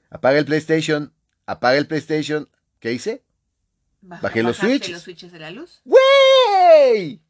[0.10, 1.14] Apaga el PlayStation,
[1.46, 2.50] apaga el PlayStation.
[2.84, 3.24] ¿Qué hice?
[4.02, 4.90] bajé los switches.
[4.92, 5.82] los switches de la luz?
[5.86, 7.22] ¡Güey!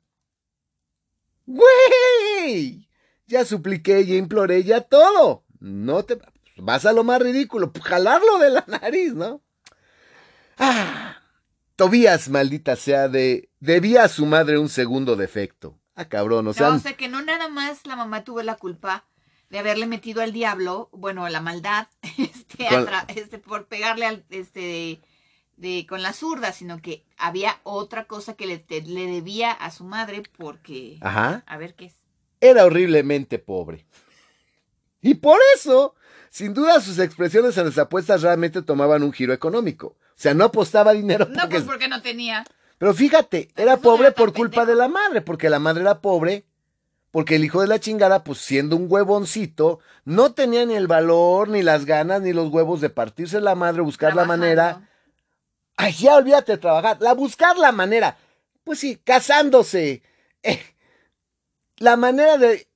[1.46, 2.90] ¡Güey!
[3.28, 5.46] Ya supliqué, ya imploré, ya todo.
[5.60, 6.18] No te...
[6.58, 9.44] Vas a lo más ridículo, jalarlo de la nariz, ¿no?
[10.58, 11.22] Ah,
[11.76, 15.80] Tobías, maldita sea, de debía a su madre un segundo defecto.
[15.94, 16.70] Ah, cabrón, o sea.
[16.70, 19.06] No, o sea que no nada más la mamá tuvo la culpa
[19.52, 22.68] de haberle metido al diablo, bueno, la maldad, este,
[23.10, 25.00] este por pegarle al, este,
[25.58, 29.84] de, con la zurda, sino que había otra cosa que le, le debía a su
[29.84, 30.98] madre porque.
[31.02, 31.44] Ajá.
[31.46, 31.96] A ver qué es.
[32.42, 33.86] Era horriblemente pobre.
[35.02, 35.96] Y por eso,
[36.30, 39.88] sin duda, sus expresiones en las apuestas realmente tomaban un giro económico.
[39.88, 41.28] O sea, no apostaba dinero.
[41.30, 42.46] No, pues porque no tenía.
[42.78, 46.46] Pero fíjate, era pobre por culpa de la madre, porque la madre era pobre,
[47.12, 51.50] porque el hijo de la chingada, pues siendo un huevoncito, no tenía ni el valor,
[51.50, 54.90] ni las ganas, ni los huevos de partirse la madre, buscar la manera.
[55.76, 58.18] Ay, ya olvídate de trabajar, la buscar la manera.
[58.64, 60.02] Pues sí, casándose.
[60.44, 60.62] Eh,
[61.78, 62.68] la manera de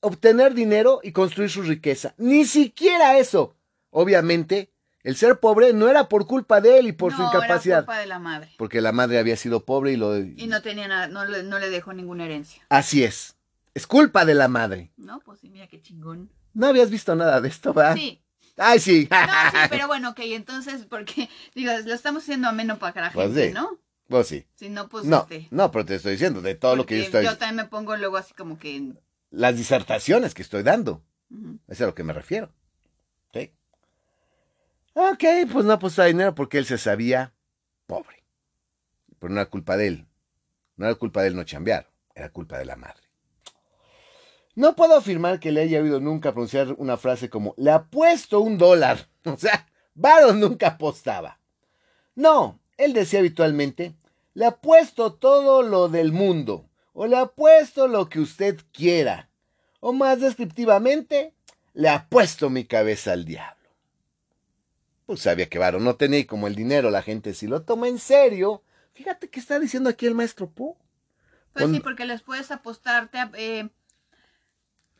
[0.00, 2.14] obtener dinero y construir su riqueza.
[2.16, 3.56] Ni siquiera eso.
[3.90, 4.70] Obviamente,
[5.02, 7.78] el ser pobre no era por culpa de él y por su incapacidad.
[7.78, 8.54] Era culpa de la madre.
[8.58, 10.16] Porque la madre había sido pobre y lo.
[10.18, 12.62] Y no tenía nada, no le, no le dejó ninguna herencia.
[12.68, 13.36] Así es.
[13.74, 14.90] Es culpa de la madre.
[14.96, 16.30] No, pues sí, mira qué chingón.
[16.54, 17.94] No habías visto nada de esto, ¿verdad?
[17.94, 18.22] Sí.
[18.56, 19.08] Ay, sí.
[19.10, 19.16] No,
[19.50, 23.52] sí, pero bueno, ok, entonces, porque, digo, lo estamos haciendo ameno para la pues gente,
[23.52, 23.78] ¿no?
[24.08, 24.46] Pues sí.
[24.54, 27.04] Si no, pues no, este, No, pero te estoy diciendo, de todo lo que yo
[27.04, 28.92] estoy Yo también me pongo luego así como que.
[29.30, 31.02] Las disertaciones que estoy dando.
[31.30, 32.52] Eso es a lo que me refiero.
[33.32, 33.52] ¿Sí?
[34.94, 37.34] Ok, pues no apostaba dinero porque él se sabía
[37.86, 38.24] pobre.
[39.18, 40.06] Pero no era culpa de él.
[40.76, 43.05] No era culpa de él no chambear, era culpa de la madre.
[44.56, 48.58] No puedo afirmar que le haya oído nunca pronunciar una frase como le apuesto un
[48.58, 49.08] dólar.
[49.26, 51.40] O sea, Varo nunca apostaba.
[52.14, 53.96] No, él decía habitualmente,
[54.34, 59.30] le apuesto todo lo del mundo, o le apuesto lo que usted quiera,
[59.80, 61.34] o más descriptivamente,
[61.74, 63.56] le apuesto mi cabeza al diablo
[65.06, 67.88] pues sabía que Varo no tenía y como el dinero la gente si lo toma
[67.88, 68.62] en serio.
[68.92, 70.76] Fíjate qué está diciendo aquí el maestro Po.
[71.52, 73.70] Pues sí, porque les puedes apostar, te, eh,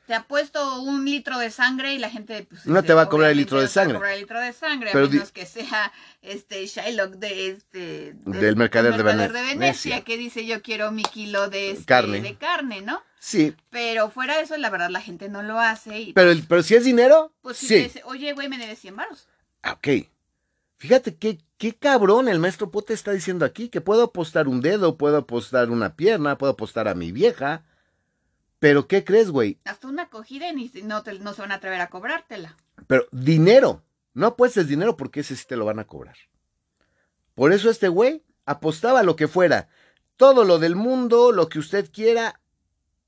[0.07, 3.33] te apuesto un litro de sangre y la gente pues, no te va a cobrar
[3.33, 3.95] el litro de sangre.
[3.95, 5.93] Cobrar el litro de sangre, a menos que sea
[6.23, 11.73] este Shylock de este del, mercader, de, Venecia, que dice yo quiero mi kilo de
[11.73, 12.21] este, carne.
[12.21, 13.03] de carne, ¿no?
[13.19, 13.55] Sí.
[13.71, 16.01] Pero fuera de eso, la verdad, la gente no lo hace.
[16.01, 17.75] Y, pero, pero si es dinero, pues sí.
[17.75, 19.29] Dice, Oye, güey, me debes 100 baros.
[19.63, 20.07] Ah, ok.
[20.79, 24.97] Fíjate qué, qué cabrón el maestro Pote está diciendo aquí, que puedo apostar un dedo,
[24.97, 27.65] puedo apostar una pierna, puedo apostar a mi vieja.
[28.59, 29.59] Pero ¿qué crees, güey?
[29.65, 32.57] Hasta una acogida y no, no se van a atrever a cobrártela.
[32.87, 33.83] Pero dinero,
[34.15, 36.17] no apuestes dinero porque ese sí te lo van a cobrar.
[37.35, 39.69] Por eso este güey apostaba lo que fuera,
[40.17, 42.41] todo lo del mundo, lo que usted quiera,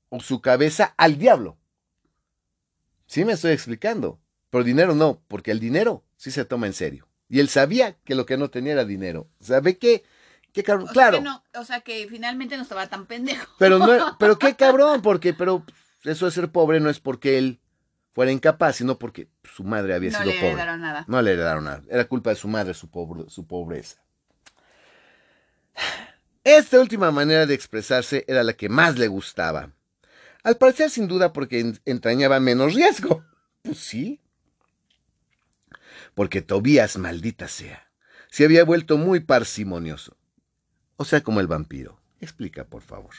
[0.09, 1.57] o su cabeza al diablo.
[3.07, 4.19] Sí me estoy explicando.
[4.49, 7.07] Pero dinero no, porque el dinero sí se toma en serio.
[7.27, 9.29] Y él sabía que lo que no tenía era dinero.
[9.39, 10.03] ¿Sabe qué?
[10.53, 10.87] Qué cabrón.
[10.89, 11.17] O claro.
[11.17, 13.47] Sea no, o sea que finalmente no estaba tan pendejo.
[13.59, 15.63] Pero no, pero qué cabrón, porque, pero
[16.03, 17.59] eso de ser pobre no es porque él
[18.13, 20.47] fuera incapaz, sino porque su madre había No sido le pobre.
[20.51, 21.05] heredaron nada.
[21.07, 21.83] No le heredaron nada.
[21.89, 24.01] Era culpa de su madre su, pobre- su pobreza.
[26.43, 29.71] Esta última manera de expresarse era la que más le gustaba.
[30.43, 33.23] Al parecer, sin duda, porque en- entrañaba menos riesgo.
[33.61, 34.21] Pues sí.
[36.15, 37.91] Porque Tobías, maldita sea,
[38.31, 40.15] se había vuelto muy parsimonioso.
[41.01, 41.97] O sea, como el vampiro.
[42.19, 43.11] Explica, por favor.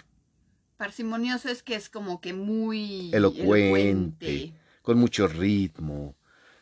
[0.77, 4.53] Parsimonioso es que es como que muy Elocuente.
[4.83, 6.15] Con mucho ritmo,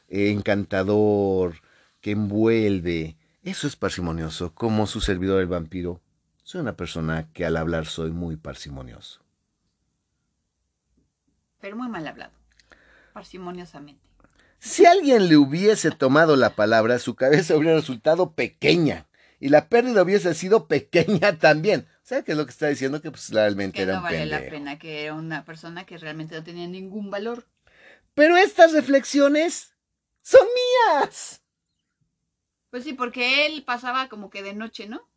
[0.07, 1.57] eh, encantador,
[2.01, 3.17] que envuelve.
[3.43, 6.01] Eso es parsimonioso, como su servidor el vampiro.
[6.45, 9.21] Soy una persona que al hablar soy muy parsimonioso.
[11.61, 12.33] Pero muy mal hablado.
[13.13, 14.09] Parsimoniosamente.
[14.61, 19.08] Si alguien le hubiese tomado la palabra, su cabeza hubiera resultado pequeña
[19.41, 21.87] y la pérdida hubiese sido pequeña también.
[22.03, 23.01] ¿Sabe qué es lo que está diciendo?
[23.03, 25.99] Que pues realmente Que era no un vale la pena, que era una persona que
[25.99, 27.47] realmente no tenía ningún valor.
[28.15, 29.75] Pero estas reflexiones
[30.23, 31.43] son mías.
[32.71, 35.09] Pues sí, porque él pasaba como que de noche, ¿no?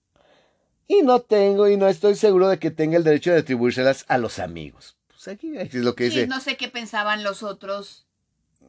[0.88, 4.18] Y no tengo y no estoy seguro de que tenga el derecho de atribuírselas a
[4.18, 4.98] los amigos.
[5.08, 6.28] Pues aquí es lo que Sí, dice.
[6.28, 8.08] no sé qué pensaban los otros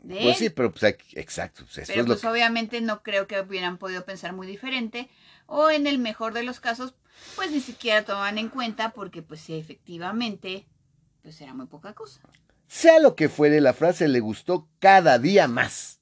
[0.06, 1.64] Pues sí, pero pues aquí, exacto.
[1.64, 5.08] pues pero es pues que- obviamente no creo que hubieran podido pensar muy diferente.
[5.46, 6.94] O en el mejor de los casos,
[7.36, 10.66] pues ni siquiera tomaban en cuenta porque pues sí, efectivamente,
[11.22, 12.20] pues era muy poca cosa.
[12.66, 16.00] Sea lo que fuere, la frase le gustó cada día más.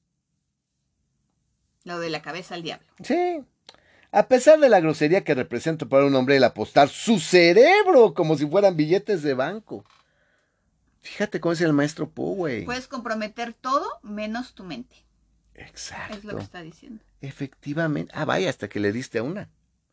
[1.84, 2.86] Lo de la cabeza al diablo.
[3.02, 3.40] Sí.
[4.12, 8.36] A pesar de la grosería que representa para un hombre el apostar su cerebro como
[8.36, 9.84] si fueran billetes de banco.
[11.02, 12.64] Fíjate cómo es el maestro Poway.
[12.64, 14.96] Puedes comprometer todo menos tu mente.
[15.54, 16.14] Exacto.
[16.16, 17.02] Es lo que está diciendo.
[17.20, 18.12] Efectivamente.
[18.14, 19.48] Ah, vaya, hasta que le diste a una.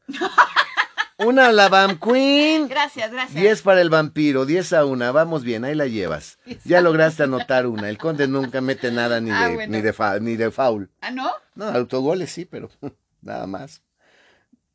[1.18, 2.68] una a la Bam Queen.
[2.68, 3.42] Gracias, gracias.
[3.42, 5.12] 10 para el vampiro, 10 a una.
[5.12, 6.40] Vamos bien, ahí la llevas.
[6.64, 7.90] Ya lograste anotar una.
[7.90, 9.72] El conde nunca mete nada ni de, Ah, bueno.
[9.76, 10.90] ni de, fa- ni de foul.
[11.02, 11.30] Ah, ¿no?
[11.56, 12.70] No, autogoles sí, pero
[13.22, 13.82] nada más.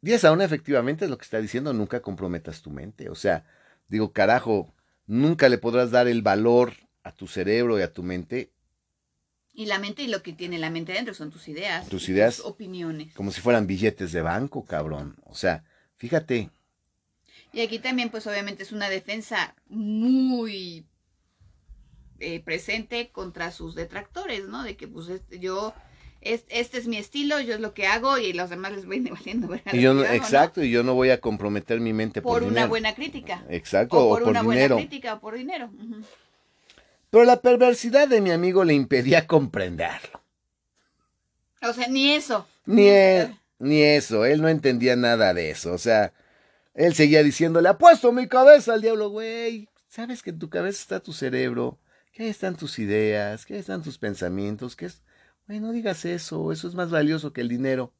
[0.00, 3.08] 10 a 1 efectivamente es lo que está diciendo, nunca comprometas tu mente.
[3.08, 3.44] O sea,
[3.88, 4.74] digo, carajo,
[5.06, 8.52] nunca le podrás dar el valor a tu cerebro y a tu mente
[9.52, 11.88] Y la mente y lo que tiene la mente dentro son tus ideas.
[11.88, 12.40] Tus ideas.
[12.40, 13.12] opiniones.
[13.14, 15.16] como si fueran billetes de banco, cabrón.
[15.24, 15.64] O sea,
[15.96, 16.50] fíjate,
[17.52, 20.86] Y aquí también, pues obviamente es una defensa muy
[22.18, 24.62] eh, presente contra sus detractores, ¿no?
[24.62, 25.74] De que pues este, yo,
[26.22, 29.10] es- este es mi estilo, yo es lo que hago y los demás les viene
[29.12, 29.48] valiendo.
[29.72, 32.68] y yo exacto, y yo no voy a comprometer mi mente por, Por una dinero.
[32.68, 33.44] buena crítica.
[33.48, 34.74] Exacto, O por, una dinero.
[34.76, 35.70] buena crítica o por dinero.
[37.10, 40.22] Pero la perversidad de mi amigo le impedía comprenderlo.
[41.62, 42.46] O sea, ni eso.
[42.66, 42.88] Ni,
[43.58, 45.72] ni eso, él no entendía nada de eso.
[45.72, 46.12] O sea,
[46.74, 49.68] él seguía diciéndole, apuesto mi cabeza al diablo, güey.
[49.88, 51.78] Sabes que en tu cabeza está tu cerebro,
[52.12, 55.02] que ahí están tus ideas, que ahí están tus pensamientos, que es...
[55.60, 57.92] No digas eso, eso es más valioso que el dinero.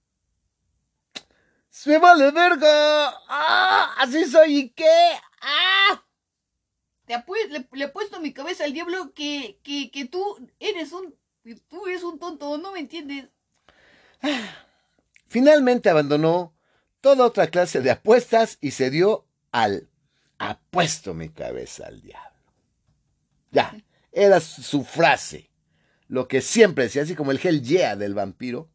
[1.69, 3.09] ¡Se vale verga!
[3.29, 3.95] ¡Ah!
[3.99, 5.13] ¡Así soy y qué!
[5.41, 6.05] ¡Ah!
[7.07, 7.15] Te
[7.51, 11.15] le, le he puesto mi cabeza al diablo que, que, que tú eres un...
[11.43, 13.29] que Tú eres un tonto, ¿no me entiendes?
[15.29, 16.55] Finalmente abandonó
[17.01, 19.89] toda otra clase de apuestas y se dio al
[20.39, 22.39] apuesto mi cabeza al diablo.
[23.51, 23.75] Ya,
[24.13, 25.52] era su frase.
[26.13, 28.69] Lo que siempre decía, así como el hell yeah del vampiro.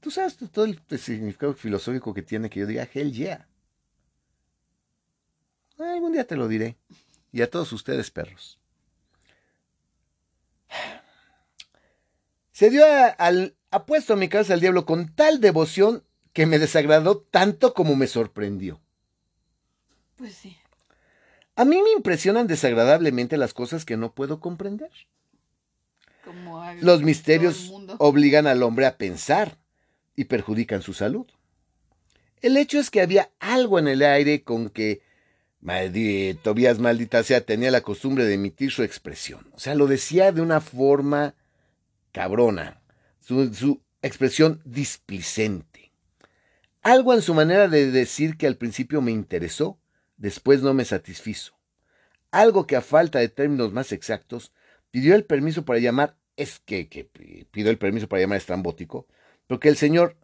[0.00, 3.46] Tú sabes todo el significado filosófico que tiene que yo diga hell yeah.
[5.78, 6.78] Algún día te lo diré.
[7.32, 8.58] Y a todos ustedes, perros.
[12.50, 17.18] Se dio a- al apuesto mi cabeza al diablo con tal devoción que me desagradó
[17.20, 18.80] tanto como me sorprendió.
[20.16, 20.56] Pues sí.
[21.56, 24.90] A mí me impresionan desagradablemente las cosas que no puedo comprender.
[26.30, 29.58] Como Los misterios obligan al hombre a pensar
[30.14, 31.26] y perjudican su salud.
[32.40, 35.02] El hecho es que había algo en el aire con que
[35.60, 39.50] maldi- Tobías maldita sea tenía la costumbre de emitir su expresión.
[39.54, 41.34] O sea, lo decía de una forma
[42.12, 42.80] cabrona,
[43.18, 45.92] su, su expresión displicente.
[46.82, 49.78] Algo en su manera de decir que al principio me interesó,
[50.16, 51.54] después no me satisfizo.
[52.30, 54.52] Algo que a falta de términos más exactos
[54.90, 57.04] pidió el permiso para llamar, es que, que
[57.50, 59.06] pidió el permiso para llamar estrambótico,
[59.46, 60.16] porque el señor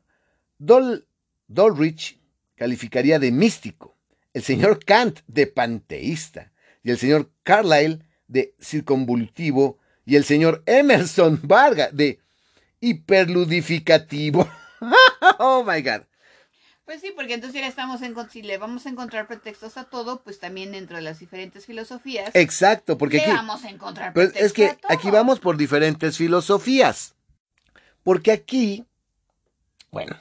[0.57, 1.07] Dol,
[1.47, 2.19] Dolrich
[2.55, 3.95] calificaría de místico,
[4.33, 6.53] el señor Kant de panteísta,
[6.83, 12.19] y el señor Carlyle de circunvolutivo, y el señor Emerson Varga de
[12.81, 14.49] hiperludificativo.
[15.39, 16.03] oh my God.
[16.87, 20.23] Pues sí, porque entonces ya estamos en, si le vamos a encontrar pretextos a todo,
[20.23, 22.31] pues también dentro de las diferentes filosofías.
[22.35, 24.93] Exacto, porque le aquí, vamos a encontrar pues, pretextos es que a todo.
[24.93, 27.17] aquí vamos por diferentes filosofías.
[28.05, 28.87] Porque aquí,
[29.91, 30.17] bueno,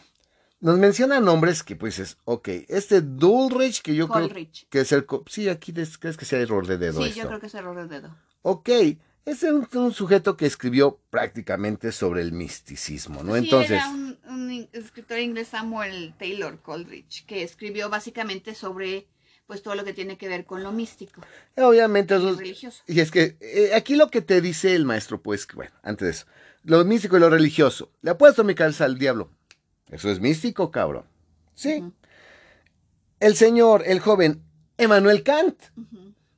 [0.59, 4.27] nos mencionan nombres que pues es, ok, este Dulrich que yo creo
[4.69, 7.21] que es el, sí, aquí crees que sea error de dedo Sí, esto.
[7.21, 8.17] yo creo que es error de dedo.
[8.41, 8.69] Ok,
[9.25, 13.33] es un, un sujeto que escribió prácticamente sobre el misticismo, ¿no?
[13.33, 19.07] Sí, Entonces, era un, escritor inglés Samuel Taylor Coleridge, que escribió básicamente sobre
[19.47, 21.21] pues todo lo que tiene que ver con lo místico
[21.57, 22.83] obviamente y lo religioso.
[22.87, 26.11] Y es que eh, aquí lo que te dice el maestro, pues, bueno, antes de
[26.11, 26.25] eso,
[26.63, 27.91] lo místico y lo religioso.
[28.01, 29.29] Le apuesto mi cabeza al diablo.
[29.89, 31.05] Eso es místico, cabrón.
[31.53, 31.83] Sí.
[33.19, 34.43] El señor, el joven
[34.77, 35.61] Emmanuel Kant.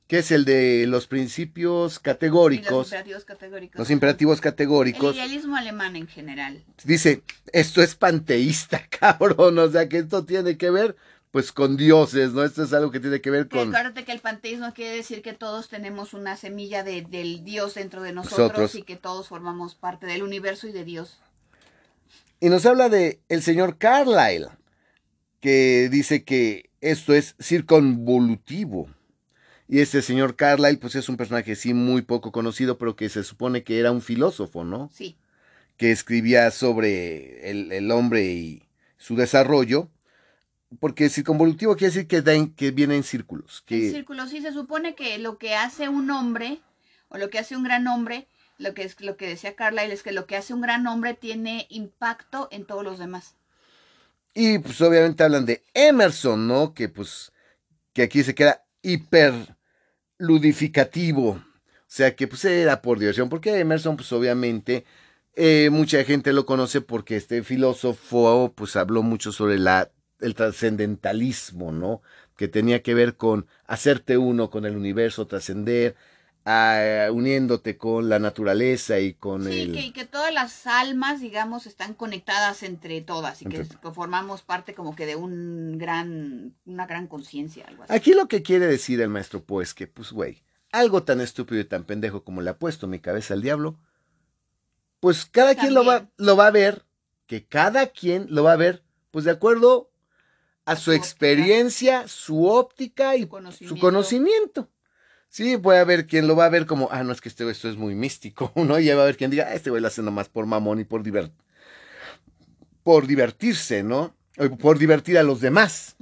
[0.08, 3.80] Que es el de los principios Y los categóricos, imperativos categóricos.
[3.80, 6.64] los imperativos El categóricos, idealismo alemán en general.
[6.86, 9.60] dice, esto es panteísta, cabrón.
[9.60, 10.96] O sea, que esto tiene que ver,
[11.32, 12.44] pues, con dioses, ¿no?
[12.46, 13.68] Esto es algo que tiene que ver con...
[13.68, 18.02] acuérdate que el panteísmo quiere decir que todos tenemos una semilla de- del Dios dentro
[18.02, 18.76] de nosotros, Nosotros.
[18.76, 21.20] y que todos formamos parte del universo y de Dios.
[22.40, 24.48] Y nos habla de el señor Carlyle,
[25.42, 28.88] que dice que esto es circunvolutivo.
[29.70, 33.24] Y este señor Carlyle, pues es un personaje sí muy poco conocido, pero que se
[33.24, 34.90] supone que era un filósofo, ¿no?
[34.94, 35.18] Sí.
[35.78, 38.64] Que escribía sobre el, el hombre y
[38.98, 39.90] su desarrollo.
[40.80, 43.64] Porque circunvolutivo quiere decir que, da en- que viene en círculos.
[43.66, 46.60] Que, círculo sí se supone que lo que hace un hombre
[47.10, 50.04] o lo que hace un gran hombre, lo que es lo que decía Carlyle es
[50.04, 53.36] que lo que hace un gran hombre tiene impacto en todos los demás.
[54.34, 56.74] y pues obviamente hablan de Emerson, ¿no?
[56.74, 57.32] Que pues,
[57.94, 59.56] que aquí se queda hiper
[60.18, 61.30] ludificativo.
[61.30, 61.44] O
[61.90, 64.86] sea que pues era por diversión, porque Emerson pues obviamente
[65.36, 71.72] eh, mucha gente lo conoce porque este filósofo pues habló mucho sobre la, el trascendentalismo,
[71.72, 72.02] ¿no?
[72.36, 75.96] Que tenía que ver con hacerte uno con el universo, trascender,
[76.50, 79.74] ah, uniéndote con la naturaleza y con Sí, el...
[79.74, 83.92] que, y que todas las almas, digamos, están conectadas entre todas y que, Entre- que
[83.92, 87.94] formamos parte como que de un gran, una gran conciencia, algo así.
[87.94, 90.42] Aquí lo que quiere decir el maestro Poe es que, pues, güey,
[90.72, 93.78] algo tan estúpido y tan pendejo como le ha puesto mi cabeza al diablo,
[95.00, 96.86] pues cada quien lo va, lo va a ver,
[97.26, 99.92] que cada quien lo va a ver, pues de acuerdo
[100.66, 101.06] a su óptica.
[101.06, 103.76] experiencia, su óptica y Su conocimiento.
[103.76, 104.70] su conocimiento.
[105.30, 107.70] Sí, puede haber quien lo va a ver como, ah, no, es que este, esto
[107.70, 108.80] es muy místico, ¿no?
[108.80, 110.80] Y ya va a haber quien diga, ah, este güey lo hace nomás por mamón
[110.80, 111.34] y por, divert
[112.84, 114.16] por divertirse, ¿no?
[114.38, 115.98] O por divertir a los demás.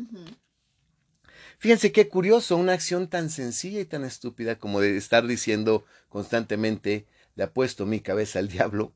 [1.57, 7.07] Fíjense qué curioso, una acción tan sencilla y tan estúpida como de estar diciendo constantemente,
[7.33, 8.93] le apuesto mi cabeza al diablo,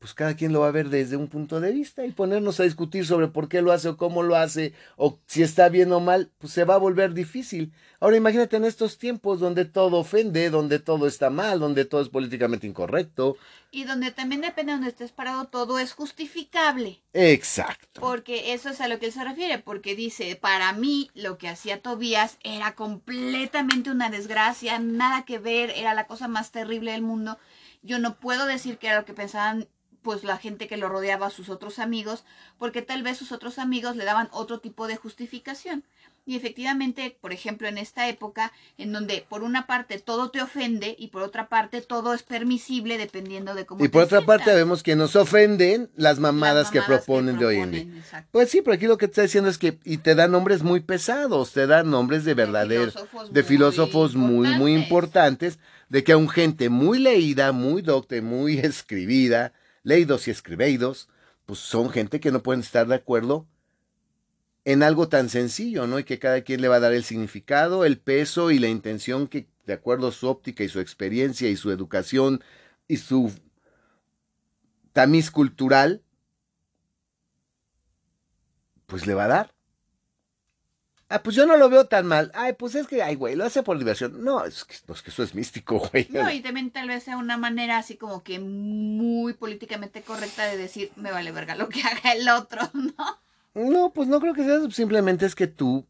[0.00, 2.62] pues cada quien lo va a ver desde un punto de vista y ponernos a
[2.62, 6.00] discutir sobre por qué lo hace o cómo lo hace o si está bien o
[6.00, 7.74] mal, pues se va a volver difícil.
[8.00, 12.08] Ahora imagínate en estos tiempos donde todo ofende, donde todo está mal, donde todo es
[12.08, 13.36] políticamente incorrecto.
[13.70, 17.02] Y donde también depende de donde estés parado, todo es justificable.
[17.12, 18.00] Exacto.
[18.00, 21.50] Porque eso es a lo que él se refiere, porque dice, para mí lo que
[21.50, 27.02] hacía Tobías era completamente una desgracia, nada que ver, era la cosa más terrible del
[27.02, 27.36] mundo.
[27.82, 29.68] Yo no puedo decir que era lo que pensaban
[30.02, 32.24] pues la gente que lo rodeaba, sus otros amigos,
[32.58, 35.84] porque tal vez sus otros amigos le daban otro tipo de justificación.
[36.26, 40.94] Y efectivamente, por ejemplo, en esta época, en donde por una parte todo te ofende
[40.98, 44.54] y por otra parte todo es permisible dependiendo de cómo Y por te otra parte
[44.54, 47.82] vemos que nos ofenden las mamadas, Las que proponen de hoy en día.
[47.96, 48.28] exacto.
[48.32, 50.62] Pues sí, pero aquí lo que te está diciendo es que y te dan nombres
[50.62, 55.54] muy pesados, te dan nombres de verdaderos, filósofos de muy filósofos muy, muy importantes.
[55.54, 59.52] importantes, de que aún gente muy leída, muy docta, muy escribida,
[59.82, 61.08] leídos y escribeidos,
[61.46, 63.46] pues son gente que no pueden estar de acuerdo
[64.64, 65.98] en algo tan sencillo, ¿no?
[65.98, 69.26] Y que cada quien le va a dar el significado, el peso y la intención
[69.26, 72.42] que, de acuerdo a su óptica y su experiencia y su educación
[72.86, 73.32] y su
[74.92, 76.02] tamiz cultural,
[78.86, 79.59] pues le va a dar.
[81.12, 82.30] Ah, pues yo no lo veo tan mal.
[82.34, 84.22] Ay, pues es que, ay, güey, lo hace por diversión.
[84.22, 86.06] No, es que, no, es que eso es místico, güey.
[86.08, 90.56] No, y también tal vez sea una manera así como que muy políticamente correcta de
[90.56, 93.18] decir, me vale verga lo que haga el otro, ¿no?
[93.54, 94.70] No, pues no creo que sea.
[94.70, 95.84] Simplemente es que tú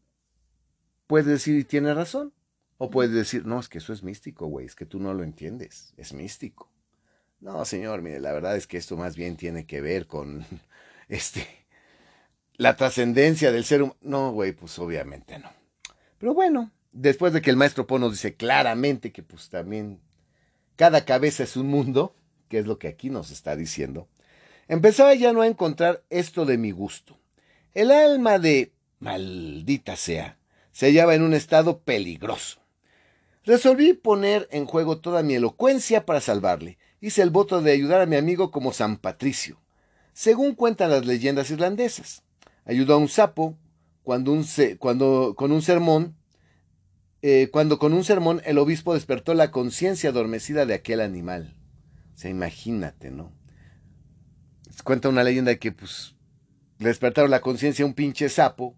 [1.05, 2.33] puedes decir y tienes razón.
[2.79, 4.65] O puedes decir, no, es que eso es místico, güey.
[4.65, 5.93] Es que tú no lo entiendes.
[5.97, 6.71] Es místico.
[7.39, 10.47] No, señor, mire, la verdad es que esto más bien tiene que ver con
[11.09, 11.60] este
[12.61, 13.97] la trascendencia del ser humano.
[14.01, 15.49] No, güey, pues obviamente no.
[16.19, 19.99] Pero bueno, después de que el maestro Po nos dice claramente que pues también
[20.75, 22.13] cada cabeza es un mundo,
[22.49, 24.07] que es lo que aquí nos está diciendo,
[24.67, 27.17] empezaba ya no a encontrar esto de mi gusto.
[27.73, 30.37] El alma de maldita sea
[30.71, 32.61] se hallaba en un estado peligroso.
[33.43, 36.77] Resolví poner en juego toda mi elocuencia para salvarle.
[36.99, 39.59] Hice el voto de ayudar a mi amigo como San Patricio,
[40.13, 42.21] según cuentan las leyendas irlandesas.
[42.71, 43.57] Ayudó a un sapo
[44.01, 44.45] cuando, un
[44.79, 46.15] cuando con un sermón,
[47.21, 51.53] eh, cuando con un sermón el obispo despertó la conciencia adormecida de aquel animal.
[52.13, 53.33] O sea, imagínate, ¿no?
[54.85, 56.15] Cuenta una leyenda que pues
[56.79, 58.77] le despertaron la conciencia a un pinche sapo.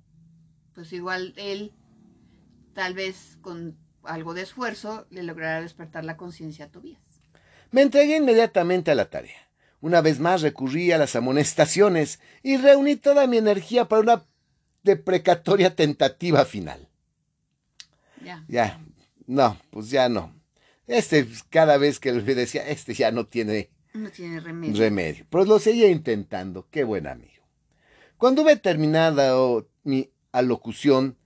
[0.73, 1.71] Pues igual él,
[2.73, 7.21] tal vez con algo de esfuerzo, le logrará despertar la conciencia a Tobías.
[7.69, 9.52] Me entregué inmediatamente a la tarea.
[9.83, 14.25] Una vez más recurrí a las amonestaciones y reuní toda mi energía para una
[14.81, 16.87] deprecatoria tentativa final.
[18.23, 18.45] Ya.
[18.47, 18.81] Ya,
[19.27, 20.33] no, pues ya no.
[20.87, 24.79] Este, cada vez que le decía, este ya no tiene, no tiene remedio.
[24.79, 25.25] remedio.
[25.29, 27.43] Pero lo seguía intentando, qué buen amigo.
[28.17, 31.17] Cuando hube terminado mi alocución,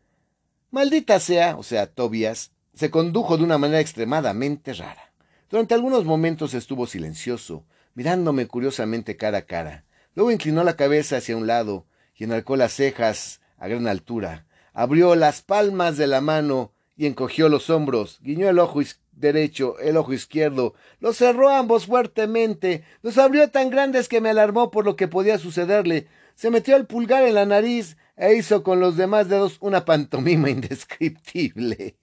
[0.72, 5.14] maldita sea, o sea, Tobias, se condujo de una manera extremadamente rara.
[5.48, 7.64] Durante algunos momentos estuvo silencioso,
[7.98, 9.84] mirándome curiosamente cara a cara.
[10.14, 14.46] Luego inclinó la cabeza hacia un lado y enarcó las cejas a gran altura.
[14.72, 18.20] Abrió las palmas de la mano y encogió los hombros.
[18.22, 18.82] Guiñó el ojo
[19.14, 20.76] derecho, el ojo izquierdo.
[21.00, 22.84] Los cerró ambos fuertemente.
[23.02, 26.06] Los abrió tan grandes que me alarmó por lo que podía sucederle.
[26.36, 30.50] Se metió el pulgar en la nariz e hizo con los demás dedos una pantomima
[30.52, 31.98] indescriptible.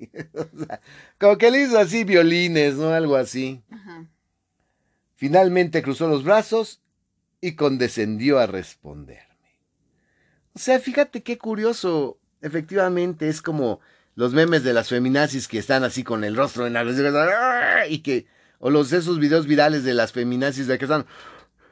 [1.21, 2.89] como que le hizo así violines, ¿no?
[2.89, 3.63] Algo así.
[5.25, 6.83] Finalmente cruzó los brazos
[7.41, 9.63] y condescendió a responderme.
[10.53, 12.19] O sea, fíjate qué curioso.
[12.43, 13.81] Efectivamente, es como
[14.17, 17.87] los memes de las feminazis que están así con el rostro en la...
[17.89, 18.27] y que...
[18.59, 21.07] O los esos videos virales de las feminazis de que están...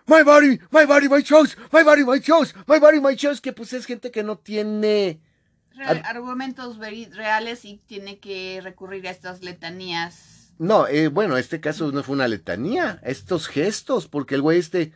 [0.06, 3.52] My body, my body, my choice, my body, my choice, my body, my choice, que
[3.52, 5.20] pues es gente que no tiene
[6.04, 10.31] argumentos reales y tiene que recurrir a estas letanías.
[10.62, 14.92] No, eh, bueno, este caso no fue una letanía, estos gestos, porque el güey este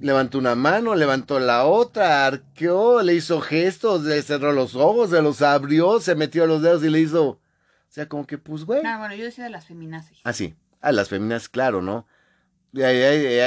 [0.00, 5.22] levantó una mano, levantó la otra, arqueó, le hizo gestos, le cerró los ojos, se
[5.22, 7.40] los abrió, se metió los dedos y le hizo, o
[7.88, 8.82] sea, como que pues güey.
[8.84, 10.18] Ah, bueno, yo decía de las feminazis.
[10.24, 12.08] Ah, sí, a las feminazis, claro, ¿no?
[12.82, 12.90] a,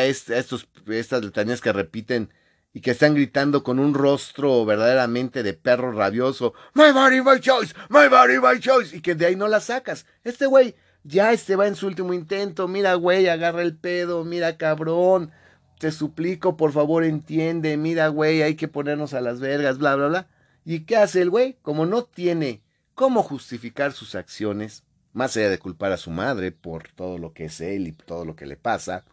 [0.05, 2.31] estos, estas letanías que repiten
[2.71, 7.75] y que están gritando con un rostro verdaderamente de perro rabioso, My body, my choice,
[7.89, 10.05] my body, my choice, y que de ahí no la sacas.
[10.23, 10.73] Este güey
[11.07, 15.31] ya este va en su último intento, mira güey, agarra el pedo, mira cabrón,
[15.79, 20.07] te suplico, por favor entiende, mira güey, hay que ponernos a las vergas, bla, bla,
[20.07, 20.27] bla.
[20.65, 21.57] ¿Y qué hace el güey?
[21.61, 22.61] Como no tiene
[22.93, 24.83] cómo justificar sus acciones,
[25.13, 28.25] más allá de culpar a su madre por todo lo que es él y todo
[28.25, 29.05] lo que le pasa,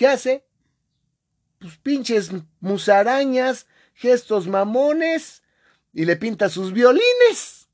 [0.00, 0.46] ¿Qué hace?
[1.58, 2.30] Pues pinches
[2.60, 5.42] musarañas, gestos mamones
[5.92, 7.68] y le pinta sus violines.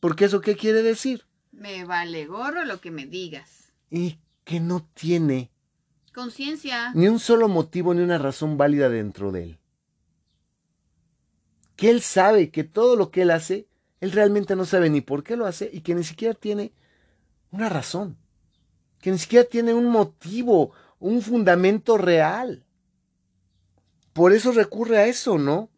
[0.00, 1.26] Porque eso qué quiere decir?
[1.56, 3.72] Me vale gorro lo que me digas.
[3.90, 5.50] Y que no tiene
[6.12, 6.92] conciencia.
[6.94, 9.58] Ni un solo motivo ni una razón válida dentro de él.
[11.76, 13.66] Que él sabe que todo lo que él hace,
[14.00, 16.72] él realmente no sabe ni por qué lo hace y que ni siquiera tiene
[17.50, 18.18] una razón
[19.04, 22.64] que ni siquiera tiene un motivo, un fundamento real.
[24.14, 25.68] Por eso recurre a eso, ¿no?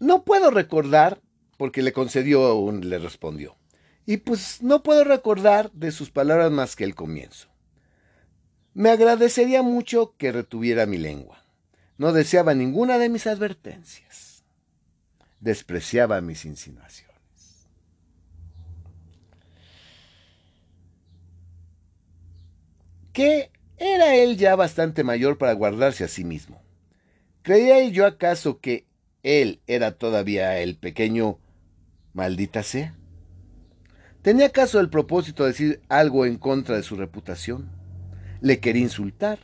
[0.00, 1.20] No puedo recordar,
[1.62, 3.56] porque le concedió, un, le respondió.
[4.04, 7.46] Y pues no puedo recordar de sus palabras más que el comienzo.
[8.74, 11.44] Me agradecería mucho que retuviera mi lengua.
[11.98, 14.42] No deseaba ninguna de mis advertencias.
[15.38, 17.14] Despreciaba mis insinuaciones.
[23.12, 26.60] que era él ya bastante mayor para guardarse a sí mismo.
[27.42, 28.84] ¿Creía yo acaso que
[29.22, 31.38] él era todavía el pequeño
[32.12, 32.96] maldita sea?
[34.22, 37.70] ¿Tenía acaso el propósito de decir algo en contra de su reputación?
[38.40, 39.40] ¿Le quería insultar?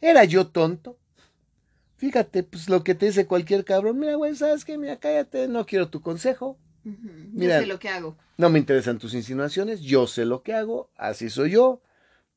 [0.00, 0.98] ¿Era yo tonto?
[1.96, 4.76] Fíjate, pues lo que te dice cualquier cabrón, mira, güey, ¿sabes qué?
[4.76, 6.58] Mira, cállate, no quiero tu consejo.
[6.84, 8.16] Mira, yo sé lo que hago.
[8.36, 11.80] No me interesan tus insinuaciones, yo sé lo que hago, así soy yo.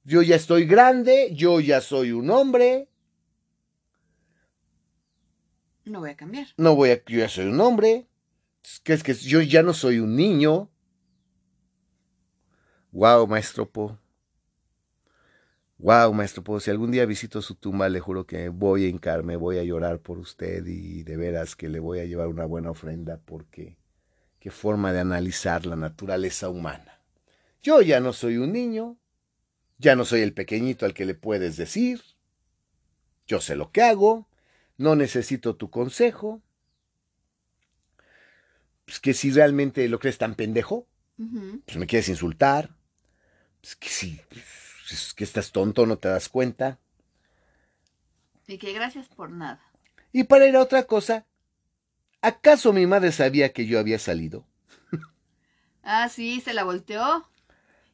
[0.05, 2.87] Yo ya estoy grande, yo ya soy un hombre.
[5.83, 6.47] No voy a cambiar.
[6.55, 8.07] No voy a, yo ya soy un hombre.
[8.83, 10.69] ¿Qué es que yo ya no soy un niño?
[12.91, 13.97] Wow, maestro Po.
[15.77, 19.35] Wow, maestro Po, si algún día visito su tumba, le juro que voy a hincarme,
[19.35, 22.71] voy a llorar por usted y de veras que le voy a llevar una buena
[22.71, 23.77] ofrenda porque
[24.39, 27.01] qué forma de analizar la naturaleza humana.
[27.61, 28.97] Yo ya no soy un niño,
[29.77, 32.01] ya no soy el pequeñito al que le puedes decir.
[33.27, 34.27] Yo sé lo que hago,
[34.77, 36.41] no necesito tu consejo.
[38.89, 40.87] Pues que si realmente lo crees tan pendejo,
[41.65, 42.75] pues me quieres insultar.
[43.61, 44.19] Pues que si
[44.89, 46.79] es que estás tonto, no te das cuenta.
[48.47, 49.61] Y que gracias por nada.
[50.11, 51.27] Y para ir a otra cosa,
[52.19, 54.47] ¿acaso mi madre sabía que yo había salido?
[55.83, 57.29] Ah, sí, se la volteó.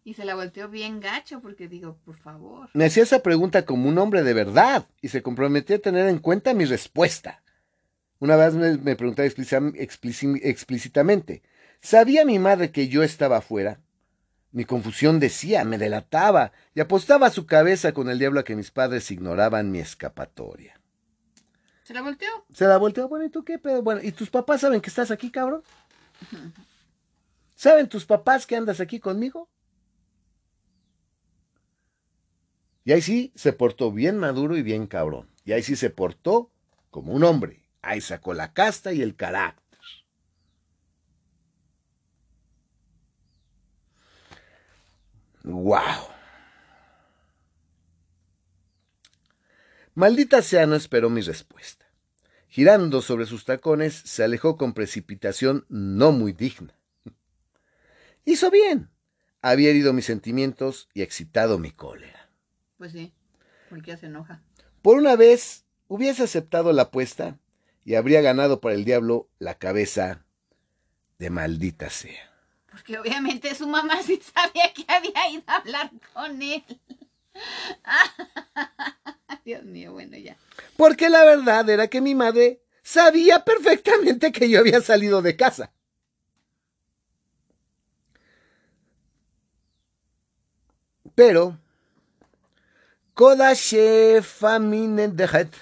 [0.06, 2.70] Y se la volteó bien gacho porque digo, por favor.
[2.74, 6.20] Me hacía esa pregunta como un hombre de verdad y se comprometió a tener en
[6.20, 7.44] cuenta mi respuesta.
[8.26, 11.44] Una vez me, me preguntaba explícita- explíci- explícitamente,
[11.80, 13.82] ¿sabía mi madre que yo estaba afuera?
[14.52, 18.72] Mi confusión decía, me delataba y apostaba su cabeza con el diablo a que mis
[18.72, 20.82] padres ignoraban mi escapatoria.
[21.84, 22.30] Se la volteó.
[22.52, 23.84] Se la volteó, bueno, ¿y tú qué pedo?
[23.84, 25.62] Bueno, ¿y tus papás saben que estás aquí, cabrón?
[27.56, 29.50] ¿Saben tus papás que andas aquí conmigo?
[32.86, 35.30] Y ahí sí se portó bien maduro y bien cabrón.
[35.44, 36.50] Y ahí sí se portó
[36.90, 37.65] como un hombre.
[37.86, 39.80] Ahí sacó la casta y el carácter.
[45.44, 46.10] ¡Wow!
[49.94, 51.86] Maldita sea no esperó mi respuesta.
[52.48, 56.74] Girando sobre sus tacones, se alejó con precipitación no muy digna.
[58.26, 58.90] Hizo bien.
[59.44, 62.32] Había herido mis sentimientos y excitado mi cólera.
[62.80, 63.14] Pues sí,
[63.70, 64.42] porque se enoja.
[64.82, 67.38] Por una vez hubiese aceptado la apuesta
[67.86, 70.26] y habría ganado para el diablo la cabeza
[71.20, 72.34] de maldita sea.
[72.70, 76.64] Porque obviamente su mamá sí sabía que había ido a hablar con él.
[79.46, 80.36] Dios mío, bueno, ya.
[80.76, 85.72] Porque la verdad era que mi madre sabía perfectamente que yo había salido de casa.
[91.14, 91.60] Pero,
[93.14, 94.22] Kodashe
[95.14, 95.54] dejet.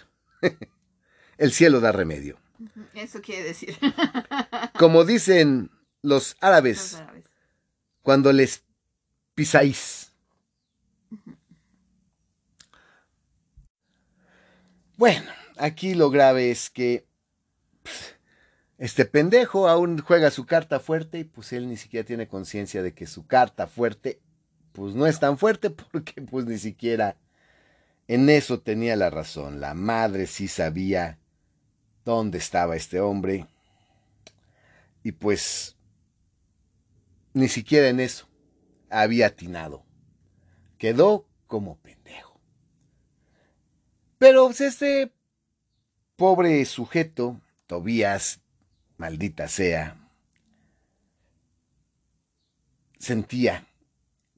[1.44, 2.40] El cielo da remedio.
[2.94, 3.76] Eso quiere decir.
[4.80, 5.72] Como dicen
[6.02, 7.26] los árabes Los árabes.
[8.02, 8.64] cuando les
[9.36, 10.14] pisáis.
[14.96, 17.06] Bueno, aquí lo grave es que
[17.84, 18.16] pf,
[18.78, 22.94] este pendejo aún juega su carta fuerte y pues él ni siquiera tiene conciencia de
[22.94, 24.22] que su carta fuerte
[24.72, 27.18] pues no es tan fuerte porque pues ni siquiera
[28.08, 29.60] en eso tenía la razón.
[29.60, 31.20] La madre sí sabía
[32.06, 33.48] dónde estaba este hombre
[35.04, 35.76] y pues
[37.34, 38.28] ni siquiera en eso
[38.90, 39.84] había atinado.
[40.78, 42.40] Quedó como pendejo.
[44.18, 45.12] Pero pues, este
[46.16, 48.42] pobre sujeto, Tobías,
[48.98, 49.98] maldita sea,
[53.00, 53.68] sentía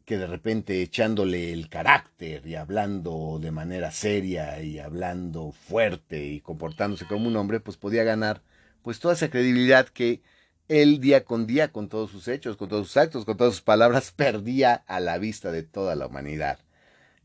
[0.06, 6.42] que de repente echándole el carácter y hablando de manera seria y hablando fuerte y
[6.42, 8.42] comportándose como un hombre, pues podía ganar
[8.84, 10.22] pues toda esa credibilidad que
[10.68, 13.64] él día con día, con todos sus hechos, con todos sus actos, con todas sus
[13.64, 16.60] palabras, perdía a la vista de toda la humanidad.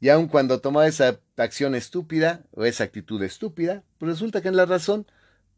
[0.01, 4.57] Y aun cuando tomaba esa acción estúpida o esa actitud estúpida, pues resulta que en
[4.57, 5.07] la razón,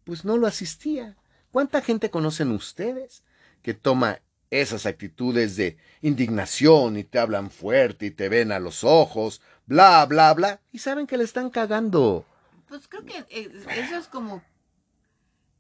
[0.03, 1.17] pues no lo asistía.
[1.53, 3.23] ¿Cuánta gente conocen ustedes
[3.63, 4.21] que toma
[4.53, 10.05] esas actitudes de indignación y te hablan fuerte y te ven a los ojos, bla,
[10.05, 12.27] bla, bla, y saben que le están cagando?
[12.69, 14.43] Pues creo que eh, eso es como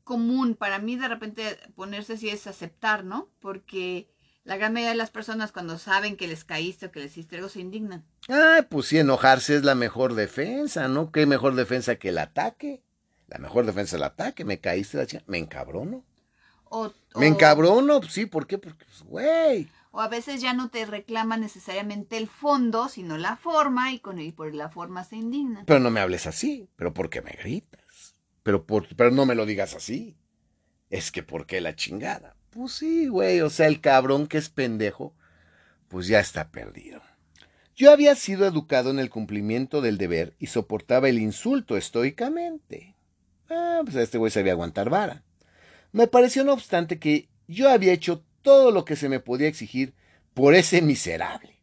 [0.04, 3.30] común para mí de repente ponerse así es aceptar, ¿no?
[3.40, 4.08] Porque
[4.44, 7.36] la gran mayoría de las personas cuando saben que les caíste o que les hiciste
[7.36, 8.04] algo se indignan.
[8.28, 11.10] Ah, pues sí, enojarse es la mejor defensa, ¿no?
[11.12, 12.82] ¿Qué mejor defensa que el ataque?
[13.28, 16.04] La mejor defensa es el ataque, me caíste la chica, me encabrono.
[16.74, 18.56] O, Me encabrono, pues sí, ¿por qué?
[18.56, 19.68] Porque, pues, güey.
[19.90, 24.18] O a veces ya no te reclama necesariamente el fondo, sino la forma, y con
[24.18, 25.66] y por la forma se indignan.
[25.66, 28.16] Pero no me hables así, pero ¿por qué me gritas?
[28.42, 30.16] Pero, por, pero no me lo digas así.
[30.88, 32.36] Es que ¿por qué la chingada?
[32.48, 35.14] Pues sí, güey, o sea, el cabrón que es pendejo,
[35.88, 37.02] pues ya está perdido.
[37.76, 42.96] Yo había sido educado en el cumplimiento del deber y soportaba el insulto estoicamente.
[43.50, 45.22] Ah, pues este güey sabía aguantar vara.
[45.92, 49.94] Me pareció, no obstante, que yo había hecho todo lo que se me podía exigir
[50.34, 51.60] por ese miserable.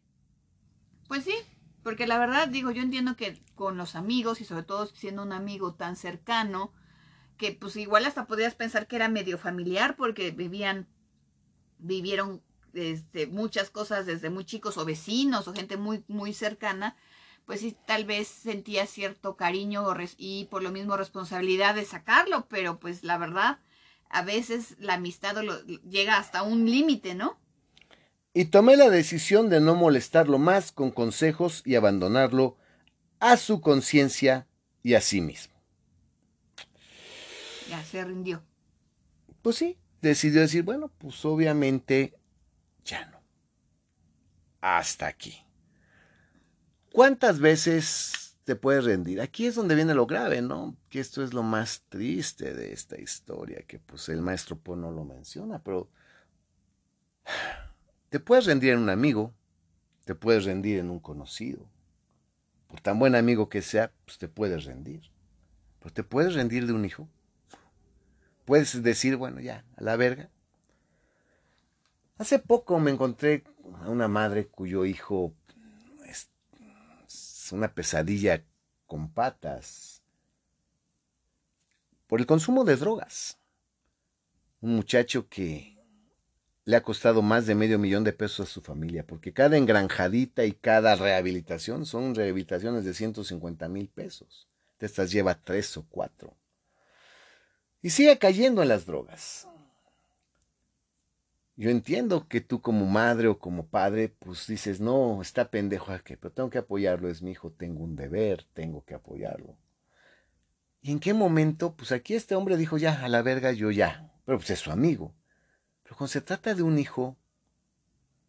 [1.08, 1.34] Pues sí,
[1.82, 5.32] porque la verdad, digo, yo entiendo que con los amigos y sobre todo siendo un
[5.32, 6.72] amigo tan cercano,
[7.36, 10.86] que pues igual hasta podrías pensar que era medio familiar porque vivían,
[11.78, 12.42] vivieron
[12.74, 16.96] este, muchas cosas desde muy chicos o vecinos o gente muy, muy cercana,
[17.46, 19.84] pues sí, tal vez sentía cierto cariño
[20.18, 23.58] y por lo mismo responsabilidad de sacarlo, pero pues la verdad,
[24.10, 27.38] a veces la amistad lo- llega hasta un límite, ¿no?
[28.32, 32.56] y tomé la decisión de no molestarlo más con consejos y abandonarlo
[33.18, 34.46] a su conciencia
[34.84, 35.52] y a sí mismo.
[37.68, 38.42] Ya se rindió.
[39.42, 42.14] Pues sí, decidió decir, bueno, pues obviamente
[42.84, 43.20] ya no.
[44.60, 45.42] Hasta aquí.
[46.92, 48.12] ¿Cuántas veces
[48.44, 49.20] te puedes rendir?
[49.20, 50.76] Aquí es donde viene lo grave, ¿no?
[50.88, 54.90] Que esto es lo más triste de esta historia, que pues el maestro Po no
[54.90, 55.88] lo menciona, pero
[58.08, 59.34] te puedes rendir en un amigo,
[60.04, 61.68] te puedes rendir en un conocido.
[62.66, 65.10] Por tan buen amigo que sea, pues te puedes rendir.
[65.80, 67.08] Pero te puedes rendir de un hijo.
[68.44, 70.30] Puedes decir, bueno, ya, a la verga.
[72.18, 73.44] Hace poco me encontré
[73.80, 75.34] a una madre cuyo hijo
[77.52, 78.44] una pesadilla
[78.86, 80.02] con patas
[82.06, 83.38] por el consumo de drogas.
[84.60, 85.78] Un muchacho que
[86.64, 90.44] le ha costado más de medio millón de pesos a su familia, porque cada engranjadita
[90.44, 94.48] y cada rehabilitación son rehabilitaciones de 150 mil pesos.
[94.78, 96.36] De estas lleva tres o cuatro.
[97.82, 99.46] Y sigue cayendo en las drogas.
[101.60, 106.16] Yo entiendo que tú como madre o como padre, pues dices, no, está pendejo qué,
[106.16, 109.58] pero tengo que apoyarlo, es mi hijo, tengo un deber, tengo que apoyarlo.
[110.80, 111.76] ¿Y en qué momento?
[111.76, 114.10] Pues aquí este hombre dijo, ya, a la verga, yo ya.
[114.24, 115.14] Pero pues es su amigo.
[115.82, 117.18] Pero cuando se trata de un hijo,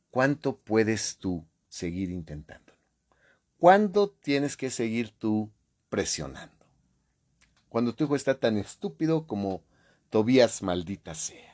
[0.09, 2.77] ¿cuánto puedes tú seguir intentándolo?
[3.55, 5.53] ¿Cuándo tienes que seguir tú
[5.87, 6.65] presionando?
[7.69, 9.63] Cuando tu hijo está tan estúpido como
[10.09, 11.50] Tobías maldita sea.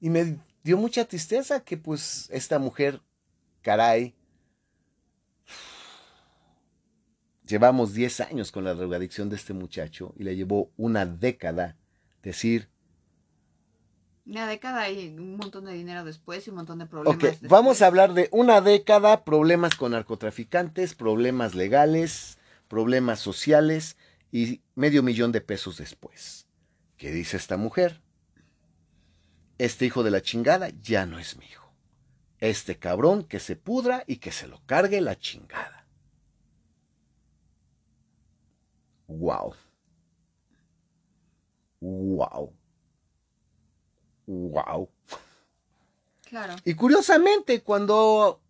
[0.00, 3.00] Y me dio mucha tristeza que pues esta mujer,
[3.62, 4.14] caray,
[7.46, 11.76] llevamos 10 años con la drogadicción de este muchacho y le llevó una década
[12.22, 12.68] decir,
[14.26, 17.16] una década y un montón de dinero después y un montón de problemas.
[17.16, 22.38] Ok, vamos a hablar de una década, problemas con narcotraficantes, problemas legales,
[22.68, 23.96] problemas sociales
[24.30, 26.46] y medio millón de pesos después.
[26.98, 28.02] ¿Qué dice esta mujer?
[29.58, 31.72] Este hijo de la chingada ya no es mi hijo.
[32.38, 35.86] Este cabrón que se pudra y que se lo cargue la chingada.
[39.08, 39.54] Wow.
[41.80, 42.54] Wow.
[44.26, 44.90] Wow.
[46.28, 46.56] Claro.
[46.64, 48.40] Y curiosamente, cuando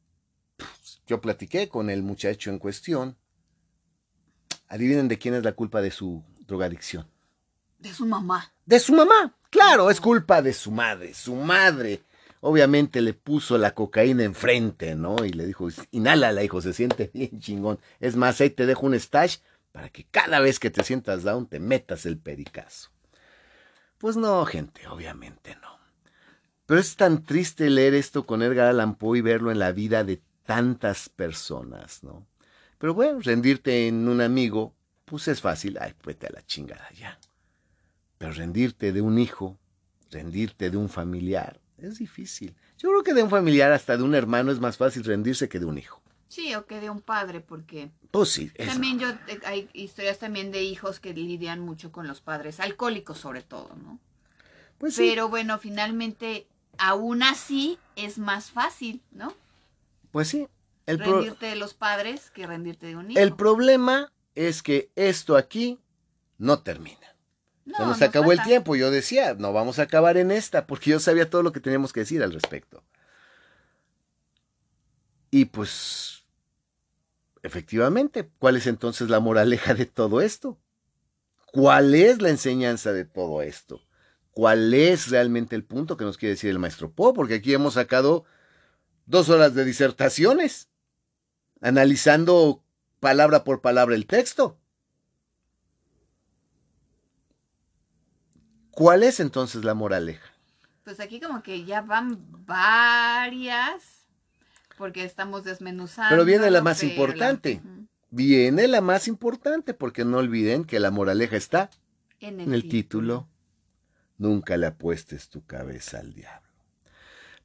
[0.57, 3.17] pues, yo platiqué con el muchacho en cuestión,
[4.67, 7.09] adivinen de quién es la culpa de su drogadicción.
[7.79, 8.53] De su mamá.
[8.67, 9.38] De su mamá.
[9.51, 11.15] Claro, es culpa de su madre.
[11.15, 12.03] Su madre,
[12.41, 15.25] obviamente, le puso la cocaína enfrente, ¿no?
[15.25, 17.79] Y le dijo, inhala, hijo, se siente bien chingón.
[18.01, 19.39] Es más, ahí te dejo un stash
[19.73, 22.91] para que cada vez que te sientas down te metas el pericazo.
[23.99, 25.79] Pues no, gente, obviamente no.
[26.67, 30.05] Pero es tan triste leer esto con Edgar Allan Poe y verlo en la vida
[30.05, 32.27] de tantas personas, ¿no?
[32.79, 34.75] Pero bueno, rendirte en un amigo,
[35.05, 37.19] pues es fácil, ay, vete a la chingada ya.
[38.19, 39.57] Pero rendirte de un hijo,
[40.11, 42.55] rendirte de un familiar, es difícil.
[42.79, 45.59] Yo creo que de un familiar, hasta de un hermano, es más fácil rendirse que
[45.59, 46.03] de un hijo.
[46.29, 47.91] Sí, o que de un padre, porque...
[48.11, 48.51] Pues sí.
[48.51, 53.19] También yo, eh, hay historias también de hijos que lidian mucho con los padres, alcohólicos
[53.19, 53.99] sobre todo, ¿no?
[54.79, 55.09] Pues sí.
[55.09, 56.47] Pero bueno, finalmente,
[56.77, 59.33] aún así, es más fácil, ¿no?
[60.11, 60.49] Pues sí.
[60.87, 63.21] El rendirte de los padres que rendirte de un hijo.
[63.21, 65.79] El problema es que esto aquí
[66.39, 67.15] no termina.
[67.69, 68.77] No, Se nos, acabó el tiempo.
[68.77, 71.93] Yo decía, no vamos a acabar en esta, porque yo sabía todo lo que teníamos
[71.93, 72.83] que decir al respecto.
[75.31, 76.25] Y pues,
[77.43, 80.59] efectivamente, ¿cuál es entonces la moraleja de todo esto?
[81.53, 83.83] ¿Cuál es la enseñanza de todo esto?
[84.31, 87.13] ¿Cuál es realmente el punto que nos quiere decir el maestro Po?
[87.13, 88.25] Porque aquí hemos sacado
[89.05, 90.69] dos horas de disertaciones,
[91.61, 92.63] analizando
[93.01, 94.59] palabra por palabra el texto.
[98.79, 100.33] ¿Cuál es entonces la moraleja?
[100.85, 102.17] Pues aquí como que ya van
[102.47, 104.07] varias
[104.77, 106.11] porque estamos desmenuzando.
[106.11, 107.61] Pero viene la más importante.
[108.11, 111.71] Viene la más importante, porque no olviden que la moraleja está
[112.21, 113.27] en el, título.
[114.17, 116.49] Nunca le apuestes tu cabeza al diablo.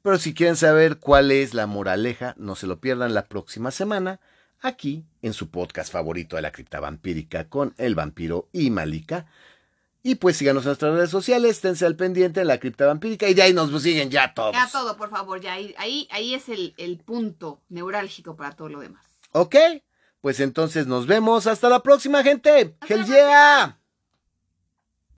[0.02, 4.20] Pero si quieren saber cuál es la moraleja, no se lo pierdan la próxima semana,
[4.60, 9.26] aquí en su podcast favorito de la cripta vampírica con el vampiro y Malika.
[10.06, 13.32] Y pues síganos en nuestras redes sociales, esténse al pendiente de la cripta vampírica y
[13.32, 14.52] de ahí nos siguen ya todos.
[14.52, 18.68] Ya todo, por favor, ya ahí, ahí, ahí es el, el punto neurálgico para todo
[18.68, 19.02] lo demás.
[19.32, 19.56] Ok,
[20.20, 21.46] pues entonces nos vemos.
[21.46, 22.76] Hasta la próxima, gente.
[22.86, 23.80] Hell yeah.